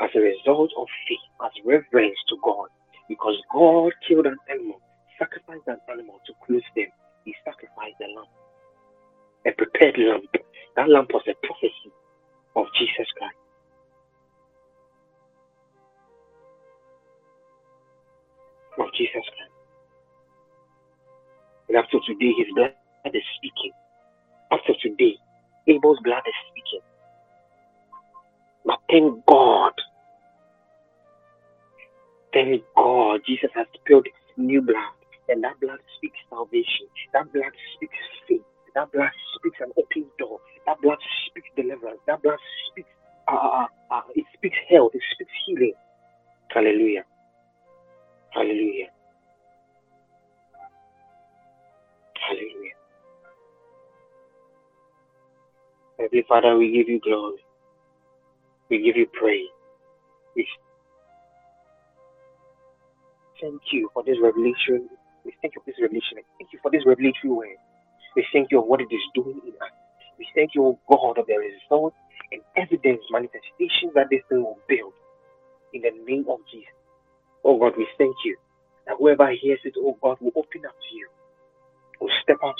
[0.00, 2.68] As a result of faith, as reverence to God.
[3.08, 4.80] Because God killed an animal,
[5.18, 6.86] sacrificed an animal to clothe them.
[7.24, 8.30] He sacrificed the lamb.
[9.46, 10.22] A prepared lamb.
[10.76, 11.92] That lamb was a prophecy
[12.56, 13.36] of Jesus Christ.
[18.78, 19.52] Of Jesus Christ.
[21.68, 22.48] And after today, his
[23.04, 23.72] blood is speaking.
[24.52, 25.16] After today,
[25.68, 26.80] Abel's blood is speaking.
[28.64, 29.72] But thank God.
[32.32, 34.94] Thank God Jesus has spilled new blood.
[35.28, 36.86] And that blood speaks salvation.
[37.12, 37.96] That blood speaks
[38.28, 38.42] faith.
[38.74, 40.38] That blood speaks an open door.
[40.66, 40.98] That blood
[41.28, 42.00] speaks deliverance.
[42.06, 42.38] That blood
[42.70, 42.90] speaks,
[43.28, 44.92] uh, uh, uh, it speaks health.
[44.94, 45.74] It speaks healing.
[46.50, 47.04] Hallelujah.
[48.32, 48.88] Hallelujah.
[52.18, 52.79] Hallelujah.
[56.00, 57.44] Heavenly Father, we give you glory.
[58.70, 59.50] We give you praise.
[60.36, 60.46] We
[63.40, 64.88] thank you for this revelation.
[65.24, 66.18] We thank you for this revelation.
[66.18, 67.60] We Thank you for this revelatory word.
[68.16, 69.74] We thank you for what it is doing in us.
[70.18, 71.96] We thank you, O God, of the results
[72.32, 74.94] and evidence, manifestation that this thing will build
[75.72, 76.74] in the name of Jesus.
[77.44, 78.36] Oh God, we thank you
[78.86, 81.08] that whoever hears it, oh God, will open up to you,
[82.00, 82.58] will step out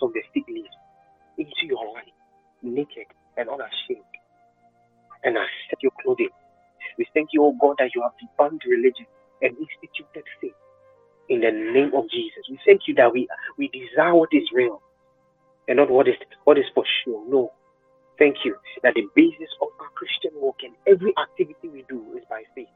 [0.00, 0.68] from the sick leaves
[1.38, 2.14] into your life,
[2.62, 4.14] naked and unashamed,
[5.24, 6.30] and accept your clothing.
[6.98, 9.06] We thank you, oh God, that you have debunked religion
[9.42, 10.56] and instituted faith
[11.28, 12.44] in the name of Jesus.
[12.50, 13.28] We thank you that we
[13.58, 14.82] we desire what is real
[15.68, 16.14] and not what is
[16.44, 17.24] what is for sure.
[17.28, 17.52] No.
[18.18, 22.24] Thank you that the basis of our Christian walk and every activity we do is
[22.30, 22.68] by faith.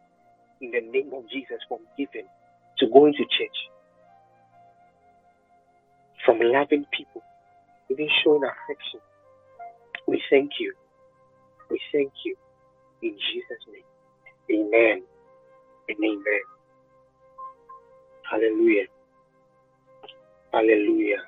[0.60, 2.26] In the name of Jesus, from giving
[2.78, 3.58] to going to church,
[6.24, 7.22] from loving people,
[7.90, 9.00] even showing affection.
[10.08, 10.74] We thank you.
[11.70, 12.36] We thank you.
[13.02, 14.66] In Jesus' name.
[14.66, 15.02] Amen.
[15.88, 16.42] And amen.
[18.30, 18.86] Hallelujah.
[20.52, 21.18] Hallelujah.